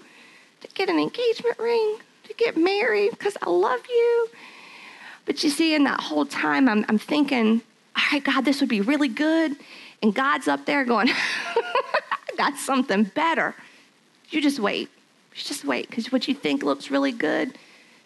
to 0.61 0.69
get 0.75 0.89
an 0.89 0.99
engagement 0.99 1.59
ring, 1.59 1.99
to 2.25 2.35
get 2.35 2.57
married, 2.57 3.11
because 3.11 3.37
I 3.43 3.51
love 3.51 3.81
you? 3.89 4.29
But 5.27 5.43
you 5.43 5.51
see, 5.51 5.75
in 5.75 5.85
that 5.85 6.01
whole 6.01 6.27
time, 6.27 6.69
I'm, 6.69 6.85
I'm 6.89 6.99
thinking, 6.99 7.63
all 7.97 8.03
right, 8.13 8.23
God, 8.23 8.45
this 8.45 8.61
would 8.61 8.69
be 8.69 8.81
really 8.81 9.09
good 9.09 9.57
and 10.03 10.15
God's 10.15 10.49
up 10.49 10.67
there 10.67 10.85
going, 10.85 11.09
I 11.57 12.37
got 12.37 12.57
something 12.57 13.05
better. 13.05 13.55
You 14.31 14.41
just 14.41 14.59
wait. 14.59 14.91
You 15.35 15.43
just 15.43 15.65
wait 15.65 15.89
because 15.89 16.13
what 16.13 16.29
you 16.29 16.35
think 16.35 16.63
looks 16.63 16.91
really 16.91 17.13
good, 17.13 17.59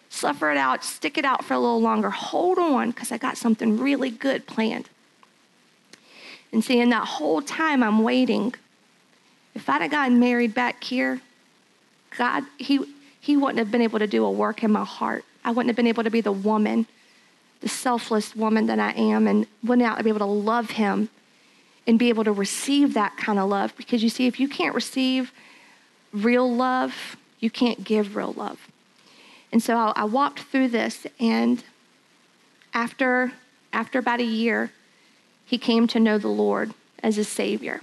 suffer 0.09 0.51
it 0.51 0.57
out, 0.57 0.83
stick 0.83 1.17
it 1.17 1.25
out 1.25 1.43
for 1.43 1.53
a 1.53 1.59
little 1.59 1.81
longer. 1.81 2.09
Hold 2.09 2.57
on 2.57 2.91
because 2.91 3.11
I 3.11 3.17
got 3.17 3.37
something 3.37 3.77
really 3.77 4.09
good 4.09 4.47
planned. 4.47 4.89
And 6.51 6.63
see, 6.63 6.79
in 6.79 6.89
that 6.89 7.05
whole 7.05 7.41
time 7.41 7.83
I'm 7.83 8.01
waiting, 8.01 8.55
if 9.53 9.69
I'd 9.69 9.81
have 9.81 9.91
gotten 9.91 10.19
married 10.19 10.53
back 10.53 10.83
here, 10.83 11.21
God, 12.17 12.43
he, 12.57 12.79
he 13.21 13.37
wouldn't 13.37 13.59
have 13.59 13.71
been 13.71 13.81
able 13.81 13.99
to 13.99 14.07
do 14.07 14.25
a 14.25 14.31
work 14.31 14.63
in 14.63 14.71
my 14.71 14.83
heart. 14.83 15.23
I 15.43 15.51
wouldn't 15.51 15.69
have 15.69 15.75
been 15.75 15.87
able 15.87 16.03
to 16.03 16.09
be 16.09 16.21
the 16.21 16.31
woman, 16.31 16.87
the 17.61 17.69
selfless 17.69 18.35
woman 18.35 18.65
that 18.65 18.79
I 18.79 18.93
am, 18.93 19.27
and 19.27 19.45
wouldn't 19.63 19.87
have 19.87 19.97
been 19.97 20.07
able 20.07 20.19
to 20.19 20.25
love 20.25 20.71
him 20.71 21.09
and 21.89 21.97
be 21.97 22.09
able 22.09 22.23
to 22.23 22.31
receive 22.31 22.93
that 22.93 23.17
kind 23.17 23.39
of 23.39 23.49
love. 23.49 23.75
Because 23.75 24.03
you 24.03 24.09
see, 24.09 24.27
if 24.27 24.39
you 24.39 24.47
can't 24.47 24.75
receive 24.75 25.33
real 26.13 26.47
love, 26.47 27.17
you 27.39 27.49
can't 27.49 27.83
give 27.83 28.15
real 28.15 28.31
love. 28.33 28.67
And 29.51 29.63
so 29.63 29.75
I, 29.75 29.93
I 29.95 30.03
walked 30.03 30.41
through 30.41 30.67
this, 30.67 31.07
and 31.19 31.63
after, 32.75 33.31
after 33.73 33.97
about 33.97 34.19
a 34.19 34.23
year, 34.23 34.71
he 35.43 35.57
came 35.57 35.87
to 35.87 35.99
know 35.99 36.19
the 36.19 36.27
Lord 36.27 36.75
as 37.01 37.15
his 37.15 37.27
Savior. 37.27 37.81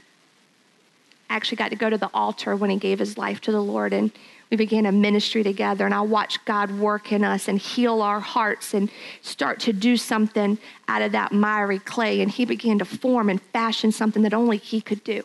I 1.29 1.35
actually 1.35 1.57
got 1.57 1.71
to 1.71 1.77
go 1.77 1.91
to 1.91 1.99
the 1.99 2.11
altar 2.15 2.55
when 2.55 2.71
he 2.71 2.77
gave 2.77 3.01
his 3.01 3.19
life 3.19 3.41
to 3.41 3.51
the 3.51 3.61
Lord, 3.61 3.93
and 3.93 4.13
we 4.51 4.57
began 4.57 4.87
a 4.87 4.93
ministry 4.93 5.43
together, 5.43 5.85
and 5.85 5.95
I 5.95 6.03
watched 6.03 6.45
God 6.45 6.71
work 6.71 7.11
in 7.11 7.25
us 7.25 7.49
and 7.49 7.59
heal 7.59 8.01
our 8.01 8.21
hearts 8.21 8.75
and 8.75 8.91
start 9.21 9.59
to 9.61 9.73
do 9.73 9.97
something 9.97 10.59
out 10.87 11.03
of 11.03 11.13
that 11.13 11.33
miry 11.33 11.81
clay. 11.81 12.21
And 12.21 12.31
He 12.31 12.45
began 12.45 12.79
to 12.79 12.85
form 12.85 13.29
and 13.29 13.43
fashion 13.43 13.91
something 13.91 14.23
that 14.23 14.33
only 14.33 14.59
He 14.59 14.81
could 14.81 15.03
do. 15.03 15.25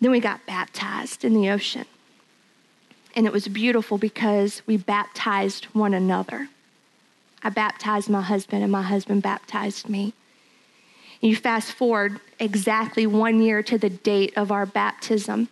Then 0.00 0.10
we 0.10 0.18
got 0.18 0.44
baptized 0.44 1.24
in 1.24 1.34
the 1.34 1.48
ocean. 1.50 1.86
And 3.14 3.26
it 3.26 3.32
was 3.32 3.48
beautiful 3.48 3.96
because 3.96 4.60
we 4.66 4.76
baptized 4.76 5.66
one 5.66 5.94
another. 5.94 6.48
I 7.42 7.50
baptized 7.50 8.10
my 8.10 8.22
husband, 8.22 8.64
and 8.64 8.72
my 8.72 8.82
husband 8.82 9.22
baptized 9.22 9.88
me. 9.88 10.14
You 11.20 11.36
fast 11.36 11.72
forward 11.72 12.20
exactly 12.40 13.06
one 13.06 13.40
year 13.40 13.62
to 13.62 13.78
the 13.78 13.88
date 13.88 14.32
of 14.36 14.50
our 14.50 14.66
baptism. 14.66 15.48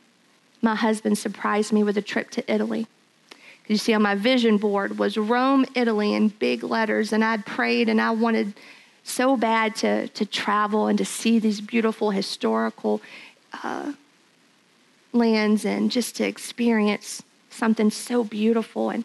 My 0.65 0.75
husband 0.75 1.19
surprised 1.19 1.75
me 1.75 1.85
with 1.85 1.99
a 1.99 2.03
trip 2.03 2.31
to 2.31 2.53
Italy. 2.53 2.87
You 3.67 3.77
see, 3.77 3.93
on 3.93 4.01
my 4.01 4.15
vision 4.15 4.57
board 4.57 4.99
was 4.99 5.19
Rome, 5.19 5.67
Italy 5.75 6.15
in 6.15 6.29
big 6.29 6.63
letters, 6.65 7.13
and 7.13 7.23
I'd 7.23 7.45
prayed 7.45 7.91
and 7.91 8.01
I 8.01 8.13
wanted 8.13 8.55
so 9.03 9.37
bad 9.37 9.77
to, 9.77 10.09
to 10.09 10.25
travel 10.25 10.87
and 10.87 10.97
to 10.97 11.05
see 11.05 11.39
these 11.39 11.61
beautiful 11.61 12.13
historical 12.13 13.03
uh, 13.63 13.93
lands 15.13 15.67
and 15.67 15.91
just 15.91 16.17
to 16.17 16.25
experience 16.27 17.23
something 17.51 17.91
so 17.91 18.25
beautiful. 18.25 18.89
And 18.89 19.05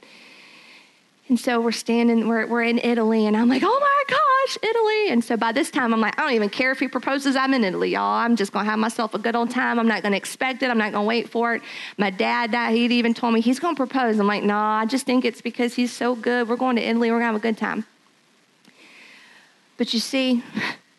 and 1.30 1.40
so 1.40 1.62
we're 1.62 1.72
standing, 1.72 2.28
we're, 2.28 2.48
we're 2.48 2.64
in 2.64 2.80
Italy, 2.80 3.28
and 3.28 3.38
I'm 3.38 3.48
like, 3.48 3.62
oh 3.64 3.80
my 3.80 4.04
gosh, 4.08 4.58
Italy. 4.64 5.10
And 5.12 5.24
so 5.24 5.38
by 5.38 5.52
this 5.52 5.70
time, 5.70 5.94
I'm 5.94 6.02
like, 6.02 6.18
I 6.20 6.24
don't 6.24 6.34
even 6.34 6.50
care 6.50 6.72
if 6.72 6.80
he 6.80 6.88
proposes, 6.88 7.36
I'm 7.36 7.54
in 7.54 7.64
Italy, 7.64 7.92
y'all. 7.92 8.18
I'm 8.18 8.36
just 8.36 8.52
to 8.66 8.72
have 8.72 8.80
myself 8.80 9.14
a 9.14 9.20
good 9.20 9.36
old 9.36 9.52
time. 9.52 9.78
I'm 9.78 9.88
not 9.88 10.02
to 10.14 10.18
expect 10.18 10.64
it. 10.64 10.72
I'm 10.72 10.80
not 10.80 10.92
to 10.94 11.02
wait 11.02 11.30
for 11.30 11.54
it. 11.54 11.62
My 12.00 12.10
dad, 12.10 12.52
died, 12.52 12.76
he'd 12.76 12.92
even 12.92 13.14
told 13.14 13.36
me 13.36 13.42
he's 13.42 13.60
to 13.76 13.78
propose. 13.78 14.18
I'm 14.18 14.26
like, 14.26 14.44
nah, 14.44 14.80
I 14.80 14.88
just 14.88 15.06
think 15.06 15.24
it's 15.24 15.40
because 15.40 15.76
he's 15.76 15.94
so 15.94 16.16
good. 16.16 16.50
We're 16.50 16.56
going 16.56 16.78
to 16.78 16.82
Italy, 16.82 17.12
we're 17.12 17.20
to 17.20 17.26
have 17.26 17.36
a 17.36 17.40
good 17.40 17.58
time. 17.58 17.86
But 19.78 19.94
you 19.94 20.00
see, 20.00 20.44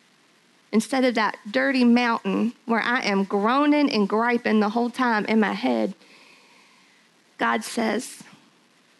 instead 0.71 1.03
of 1.03 1.15
that 1.15 1.37
dirty 1.51 1.83
mountain 1.83 2.53
where 2.65 2.81
I 2.81 3.01
am 3.01 3.25
groaning 3.25 3.91
and 3.91 4.07
griping 4.07 4.61
the 4.61 4.69
whole 4.69 4.89
time 4.89 5.25
in 5.25 5.41
my 5.41 5.51
head, 5.51 5.93
God 7.37 7.65
says, 7.65 8.23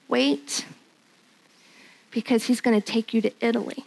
wait 0.09 0.65
because 2.11 2.45
he's 2.45 2.61
going 2.61 2.79
to 2.79 2.85
take 2.85 3.13
you 3.13 3.21
to 3.21 3.31
Italy. 3.39 3.85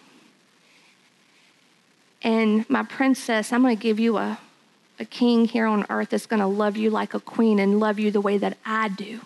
And 2.22 2.68
my 2.70 2.82
princess, 2.82 3.52
I'm 3.52 3.62
going 3.62 3.76
to 3.76 3.82
give 3.82 4.00
you 4.00 4.16
a, 4.16 4.38
a 4.98 5.04
king 5.04 5.44
here 5.44 5.66
on 5.66 5.84
earth 5.90 6.10
that's 6.10 6.26
going 6.26 6.40
to 6.40 6.46
love 6.46 6.76
you 6.76 6.90
like 6.90 7.12
a 7.12 7.20
queen 7.20 7.58
and 7.58 7.78
love 7.78 7.98
you 7.98 8.10
the 8.10 8.20
way 8.20 8.38
that 8.38 8.56
I 8.64 8.88
do. 8.88 9.20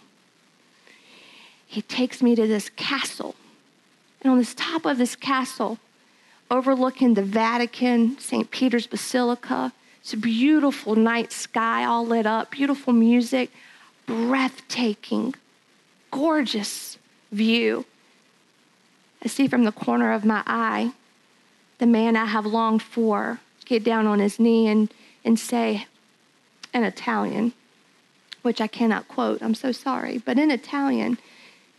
He 1.66 1.82
takes 1.82 2.22
me 2.22 2.34
to 2.34 2.46
this 2.46 2.70
castle. 2.70 3.37
And 4.20 4.32
on 4.32 4.38
this 4.38 4.54
top 4.54 4.84
of 4.84 4.98
this 4.98 5.14
castle, 5.14 5.78
overlooking 6.50 7.14
the 7.14 7.22
Vatican, 7.22 8.18
St. 8.18 8.50
Peter's 8.50 8.87
Basilica, 8.87 9.72
it's 10.00 10.12
a 10.12 10.16
beautiful 10.16 10.96
night 10.96 11.30
sky 11.30 11.84
all 11.84 12.06
lit 12.06 12.26
up, 12.26 12.50
beautiful 12.50 12.92
music, 12.92 13.50
breathtaking, 14.06 15.34
gorgeous 16.11 16.98
view. 17.30 17.84
I 19.22 19.28
see 19.28 19.48
from 19.48 19.64
the 19.64 19.72
corner 19.72 20.12
of 20.12 20.24
my 20.24 20.42
eye 20.46 20.92
the 21.78 21.87
man 21.87 22.16
I 22.16 22.26
have 22.26 22.46
longed 22.46 22.83
for 22.83 23.40
get 23.68 23.85
down 23.85 24.07
on 24.07 24.18
his 24.18 24.40
knee 24.40 24.66
and, 24.66 24.92
and 25.24 25.38
say 25.38 25.87
in 26.72 26.85
Italian, 26.85 27.52
which 28.42 28.61
I 28.61 28.66
cannot 28.66 29.09
quote, 29.09 29.42
I'm 29.42 29.54
so 29.54 29.72
sorry, 29.72 30.18
but 30.18 30.38
in 30.38 30.50
Italian, 30.50 31.18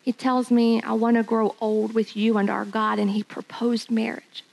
he 0.01 0.13
tells 0.13 0.51
me, 0.51 0.81
I 0.81 0.93
want 0.93 1.17
to 1.17 1.23
grow 1.23 1.55
old 1.59 1.93
with 1.93 2.15
you 2.15 2.37
and 2.37 2.49
our 2.49 2.65
God, 2.65 2.99
and 2.99 3.11
he 3.11 3.23
proposed 3.23 3.91
marriage. 3.91 4.43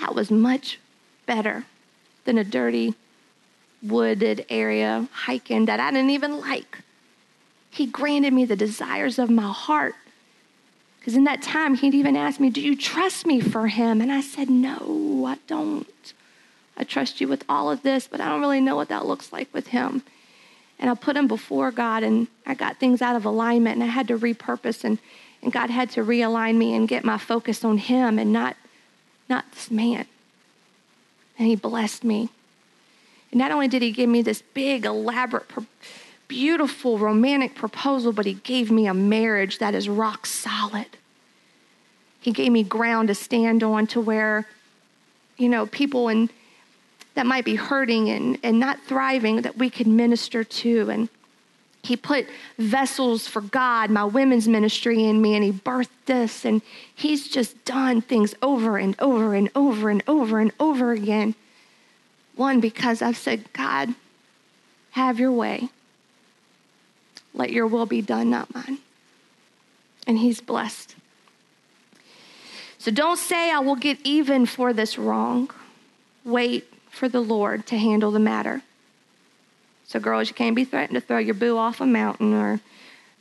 That 0.00 0.14
was 0.14 0.30
much 0.30 0.78
better 1.26 1.64
than 2.24 2.38
a 2.38 2.44
dirty, 2.44 2.94
wooded 3.82 4.44
area 4.48 5.08
hiking 5.12 5.66
that 5.66 5.80
I 5.80 5.90
didn't 5.90 6.10
even 6.10 6.40
like. 6.40 6.78
He 7.70 7.86
granted 7.86 8.32
me 8.32 8.44
the 8.44 8.56
desires 8.56 9.18
of 9.18 9.30
my 9.30 9.50
heart 9.52 9.94
because 11.08 11.16
in 11.16 11.24
that 11.24 11.40
time, 11.40 11.74
he'd 11.74 11.94
even 11.94 12.16
asked 12.16 12.38
me, 12.38 12.50
Do 12.50 12.60
you 12.60 12.76
trust 12.76 13.24
me 13.24 13.40
for 13.40 13.66
him? 13.66 14.02
And 14.02 14.12
I 14.12 14.20
said, 14.20 14.50
No, 14.50 15.24
I 15.26 15.38
don't. 15.46 16.12
I 16.76 16.84
trust 16.84 17.18
you 17.18 17.28
with 17.28 17.46
all 17.48 17.70
of 17.70 17.82
this, 17.82 18.06
but 18.06 18.20
I 18.20 18.28
don't 18.28 18.42
really 18.42 18.60
know 18.60 18.76
what 18.76 18.90
that 18.90 19.06
looks 19.06 19.32
like 19.32 19.48
with 19.54 19.68
him. 19.68 20.02
And 20.78 20.90
I 20.90 20.94
put 20.94 21.16
him 21.16 21.26
before 21.26 21.70
God, 21.70 22.02
and 22.02 22.26
I 22.44 22.52
got 22.52 22.76
things 22.76 23.00
out 23.00 23.16
of 23.16 23.24
alignment, 23.24 23.76
and 23.76 23.84
I 23.84 23.86
had 23.86 24.06
to 24.08 24.18
repurpose, 24.18 24.84
and, 24.84 24.98
and 25.42 25.50
God 25.50 25.70
had 25.70 25.88
to 25.92 26.04
realign 26.04 26.58
me 26.58 26.74
and 26.74 26.86
get 26.86 27.06
my 27.06 27.16
focus 27.16 27.64
on 27.64 27.78
him 27.78 28.18
and 28.18 28.30
not, 28.30 28.54
not 29.30 29.50
this 29.52 29.70
man. 29.70 30.04
And 31.38 31.48
he 31.48 31.56
blessed 31.56 32.04
me. 32.04 32.28
And 33.30 33.38
not 33.38 33.50
only 33.50 33.68
did 33.68 33.80
he 33.80 33.92
give 33.92 34.10
me 34.10 34.20
this 34.20 34.42
big, 34.52 34.84
elaborate, 34.84 35.46
beautiful, 36.28 36.98
romantic 36.98 37.54
proposal, 37.54 38.12
but 38.12 38.26
he 38.26 38.34
gave 38.34 38.70
me 38.70 38.86
a 38.86 38.92
marriage 38.92 39.56
that 39.56 39.74
is 39.74 39.88
rock 39.88 40.26
solid. 40.26 40.97
He 42.20 42.32
gave 42.32 42.52
me 42.52 42.62
ground 42.62 43.08
to 43.08 43.14
stand 43.14 43.62
on 43.62 43.86
to 43.88 44.00
where, 44.00 44.46
you 45.36 45.48
know, 45.48 45.66
people 45.66 46.08
and 46.08 46.30
that 47.14 47.26
might 47.26 47.44
be 47.44 47.56
hurting 47.56 48.10
and, 48.10 48.38
and 48.44 48.60
not 48.60 48.80
thriving 48.82 49.42
that 49.42 49.56
we 49.56 49.70
could 49.70 49.88
minister 49.88 50.44
to. 50.44 50.88
And 50.88 51.08
he 51.82 51.96
put 51.96 52.26
vessels 52.58 53.26
for 53.26 53.40
God, 53.40 53.90
my 53.90 54.04
women's 54.04 54.46
ministry 54.46 55.04
in 55.04 55.20
me, 55.20 55.34
and 55.34 55.42
he 55.42 55.50
birthed 55.50 55.88
this. 56.06 56.44
And 56.44 56.62
he's 56.94 57.28
just 57.28 57.64
done 57.64 58.02
things 58.02 58.36
over 58.40 58.78
and 58.78 58.94
over 59.00 59.34
and 59.34 59.50
over 59.56 59.90
and 59.90 60.02
over 60.06 60.38
and 60.38 60.52
over 60.60 60.92
again. 60.92 61.34
One, 62.36 62.60
because 62.60 63.02
I've 63.02 63.16
said, 63.16 63.52
God, 63.52 63.94
have 64.92 65.18
your 65.18 65.32
way. 65.32 65.70
Let 67.34 67.50
your 67.50 67.66
will 67.66 67.86
be 67.86 68.00
done, 68.00 68.30
not 68.30 68.54
mine. 68.54 68.78
And 70.06 70.18
he's 70.18 70.40
blessed. 70.40 70.94
So 72.88 72.94
don't 72.94 73.18
say, 73.18 73.52
I 73.52 73.58
will 73.58 73.76
get 73.76 73.98
even 74.02 74.46
for 74.46 74.72
this 74.72 74.96
wrong. 74.96 75.50
Wait 76.24 76.72
for 76.88 77.06
the 77.06 77.20
Lord 77.20 77.66
to 77.66 77.76
handle 77.76 78.10
the 78.10 78.18
matter. 78.18 78.62
So, 79.86 80.00
girls, 80.00 80.28
you 80.28 80.34
can't 80.34 80.56
be 80.56 80.64
threatened 80.64 80.94
to 80.94 81.02
throw 81.02 81.18
your 81.18 81.34
boo 81.34 81.58
off 81.58 81.82
a 81.82 81.86
mountain 81.86 82.32
or 82.32 82.60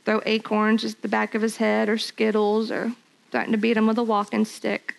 throw 0.06 0.22
acorns 0.26 0.86
at 0.86 1.02
the 1.02 1.10
back 1.10 1.36
of 1.36 1.42
his 1.42 1.58
head 1.58 1.90
or 1.90 1.98
Skittles 1.98 2.72
or 2.72 2.94
threaten 3.30 3.52
to 3.52 3.58
beat 3.58 3.76
him 3.76 3.88
with 3.88 3.98
a 3.98 4.04
walking 4.04 4.46
stick. 4.46 4.96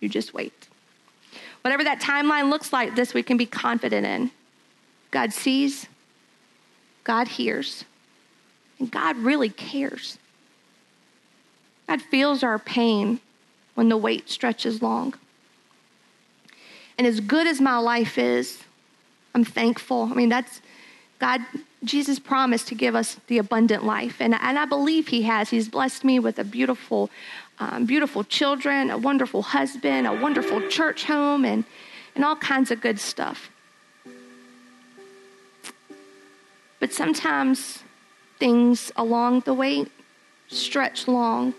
You 0.00 0.08
just 0.08 0.34
wait. 0.34 0.66
Whatever 1.60 1.84
that 1.84 2.00
timeline 2.00 2.50
looks 2.50 2.72
like, 2.72 2.96
this 2.96 3.14
we 3.14 3.22
can 3.22 3.36
be 3.36 3.46
confident 3.46 4.04
in. 4.04 4.32
God 5.12 5.32
sees, 5.32 5.86
God 7.04 7.28
hears, 7.28 7.84
and 8.80 8.90
God 8.90 9.18
really 9.18 9.50
cares. 9.50 10.18
God 11.86 12.02
feels 12.02 12.42
our 12.42 12.58
pain 12.58 13.20
when 13.74 13.88
the 13.88 13.96
wait 13.96 14.28
stretches 14.28 14.82
long. 14.82 15.14
And 16.98 17.06
as 17.06 17.20
good 17.20 17.46
as 17.46 17.60
my 17.60 17.78
life 17.78 18.18
is, 18.18 18.62
I'm 19.34 19.44
thankful. 19.44 20.04
I 20.10 20.14
mean, 20.14 20.28
that's 20.28 20.60
God, 21.18 21.40
Jesus 21.84 22.18
promised 22.18 22.68
to 22.68 22.74
give 22.74 22.94
us 22.94 23.16
the 23.28 23.38
abundant 23.38 23.84
life. 23.84 24.16
And, 24.20 24.34
and 24.34 24.58
I 24.58 24.64
believe 24.64 25.08
He 25.08 25.22
has. 25.22 25.50
He's 25.50 25.68
blessed 25.68 26.04
me 26.04 26.18
with 26.18 26.38
a 26.38 26.44
beautiful, 26.44 27.10
um, 27.60 27.86
beautiful 27.86 28.24
children, 28.24 28.90
a 28.90 28.98
wonderful 28.98 29.42
husband, 29.42 30.06
a 30.06 30.12
wonderful 30.12 30.68
church 30.68 31.04
home, 31.04 31.44
and, 31.44 31.64
and 32.14 32.24
all 32.24 32.36
kinds 32.36 32.70
of 32.70 32.80
good 32.80 32.98
stuff. 32.98 33.50
But 36.80 36.92
sometimes 36.92 37.84
things 38.38 38.90
along 38.96 39.40
the 39.40 39.54
way 39.54 39.86
stretch 40.48 41.06
long 41.06 41.54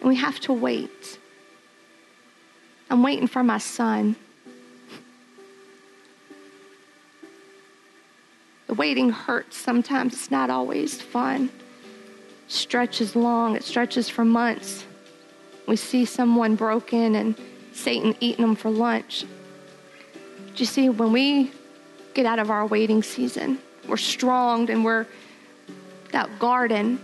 and 0.00 0.08
we 0.08 0.16
have 0.16 0.40
to 0.40 0.52
wait. 0.52 1.18
I'm 2.88 3.02
waiting 3.02 3.28
for 3.28 3.42
my 3.42 3.58
son. 3.58 4.16
The 8.66 8.74
waiting 8.74 9.10
hurts 9.10 9.56
sometimes, 9.56 10.14
it's 10.14 10.30
not 10.30 10.48
always 10.48 11.00
fun. 11.00 11.50
It 12.46 12.52
stretches 12.52 13.14
long, 13.14 13.56
it 13.56 13.64
stretches 13.64 14.08
for 14.08 14.24
months. 14.24 14.84
We 15.66 15.76
see 15.76 16.04
someone 16.04 16.56
broken 16.56 17.14
and 17.14 17.36
Satan 17.72 18.16
eating 18.20 18.44
them 18.44 18.56
for 18.56 18.70
lunch. 18.70 19.24
But 20.46 20.58
you 20.58 20.66
see, 20.66 20.88
when 20.88 21.12
we 21.12 21.52
get 22.14 22.26
out 22.26 22.38
of 22.38 22.50
our 22.50 22.66
waiting 22.66 23.02
season, 23.02 23.58
we're 23.86 23.96
strong 23.96 24.68
and 24.70 24.84
we're 24.84 25.06
that 26.10 26.38
garden, 26.38 27.00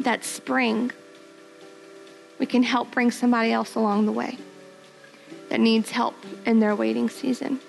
that 0.00 0.24
spring 0.24 0.90
we 2.38 2.46
can 2.46 2.62
help 2.62 2.90
bring 2.90 3.10
somebody 3.10 3.52
else 3.52 3.74
along 3.74 4.06
the 4.06 4.12
way 4.12 4.38
that 5.48 5.60
needs 5.60 5.90
help 5.90 6.14
in 6.46 6.58
their 6.58 6.74
waiting 6.74 7.08
season. 7.08 7.60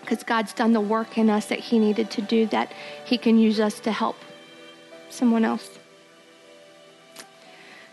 Because 0.00 0.22
God's 0.22 0.52
done 0.52 0.72
the 0.72 0.80
work 0.80 1.16
in 1.16 1.30
us 1.30 1.46
that 1.46 1.60
He 1.60 1.78
needed 1.78 2.10
to 2.12 2.22
do, 2.22 2.46
that 2.46 2.70
He 3.04 3.16
can 3.16 3.38
use 3.38 3.58
us 3.58 3.80
to 3.80 3.92
help 3.92 4.16
someone 5.08 5.44
else. 5.44 5.78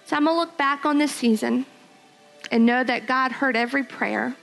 So 0.05 0.17
I'm 0.17 0.25
going 0.25 0.35
to 0.35 0.39
look 0.39 0.57
back 0.57 0.85
on 0.85 0.97
this 0.97 1.13
season 1.13 1.65
and 2.51 2.65
know 2.65 2.83
that 2.83 3.07
God 3.07 3.31
heard 3.31 3.55
every 3.55 3.83
prayer. 3.83 4.35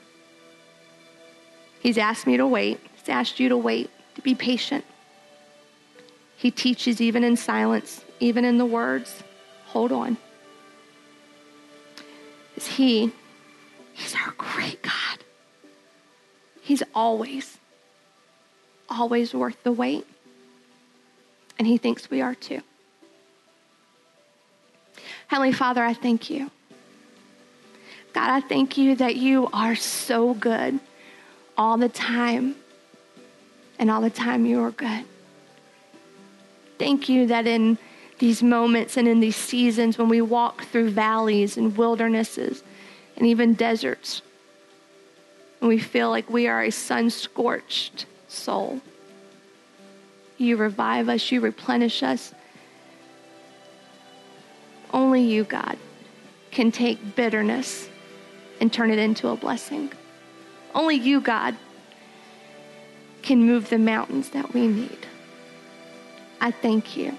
He's 1.81 1.99
asked 1.99 2.27
me 2.27 2.39
to 2.39 2.47
wait, 2.47 2.81
He's 2.97 3.09
asked 3.11 3.39
you 3.39 3.51
to 3.51 3.57
wait, 3.57 3.91
to 4.15 4.23
be 4.23 4.35
patient. 4.35 4.85
He 6.39 6.51
teaches 6.51 7.03
even 7.03 7.23
in 7.23 7.37
silence, 7.37 8.03
even 8.19 8.47
in 8.47 8.57
the 8.57 8.65
words. 8.65 9.23
Hold 9.67 9.93
on 9.93 10.17
is 12.59 12.67
He, 12.67 13.13
He's 13.95 14.15
our 14.15 14.35
great 14.37 14.83
God. 14.83 15.19
He's 16.61 16.83
always, 16.93 17.57
always 18.89 19.33
worth 19.33 19.63
the 19.63 19.73
wait. 19.73 20.05
And 21.59 21.67
He 21.67 21.79
thinks 21.79 22.11
we 22.11 22.21
are 22.21 22.35
too. 22.35 22.61
Heavenly 25.29 25.53
Father, 25.53 25.85
I 25.85 25.95
thank 25.95 26.31
you. 26.31 26.51
God, 28.13 28.31
I 28.31 28.41
thank 28.41 28.77
you 28.77 28.97
that 28.97 29.15
you 29.17 29.49
are 29.53 29.77
so 29.77 30.35
good 30.35 30.81
all 31.57 31.77
the 31.77 31.89
time. 31.89 32.57
And 33.79 33.89
all 33.89 34.01
the 34.01 34.11
time 34.11 34.45
you 34.45 34.61
are 34.63 34.73
good. 34.73 35.05
Thank 36.79 37.09
you 37.09 37.27
that 37.29 37.47
in 37.47 37.79
these 38.19 38.43
moments 38.43 38.97
and 38.97 39.07
in 39.07 39.21
these 39.21 39.37
seasons 39.37 39.99
when 39.99 40.09
we 40.09 40.21
walk 40.21 40.65
through 40.65 40.91
valleys 40.91 41.57
and 41.57 41.77
wildernesses 41.77 42.63
and 43.17 43.27
even 43.27 43.55
deserts, 43.55 44.23
and 45.61 45.69
we 45.69 45.79
feel 45.79 46.11
like 46.11 46.29
we 46.31 46.47
are 46.47 46.63
a 46.63 46.71
sun 46.71 47.11
scorched 47.11 48.07
soul, 48.29 48.81
you 50.37 50.57
revive 50.57 51.09
us, 51.09 51.31
you 51.33 51.41
replenish 51.41 52.03
us. 52.03 52.33
Only 54.93 55.23
you, 55.23 55.45
God, 55.45 55.77
can 56.51 56.71
take 56.71 57.17
bitterness 57.17 57.89
and 58.61 58.73
turn 58.73 58.91
it 58.91 58.99
into 58.99 59.29
a 59.29 59.37
blessing. 59.37 59.93
Only 60.75 60.97
you, 60.97 61.21
God, 61.21 61.57
can 63.23 63.45
move 63.45 63.69
the 63.69 63.79
mountains 63.79 64.31
that 64.31 64.55
we 64.55 64.67
need. 64.69 65.07
I 66.41 66.53
thank 66.53 66.97
you. 66.97 67.19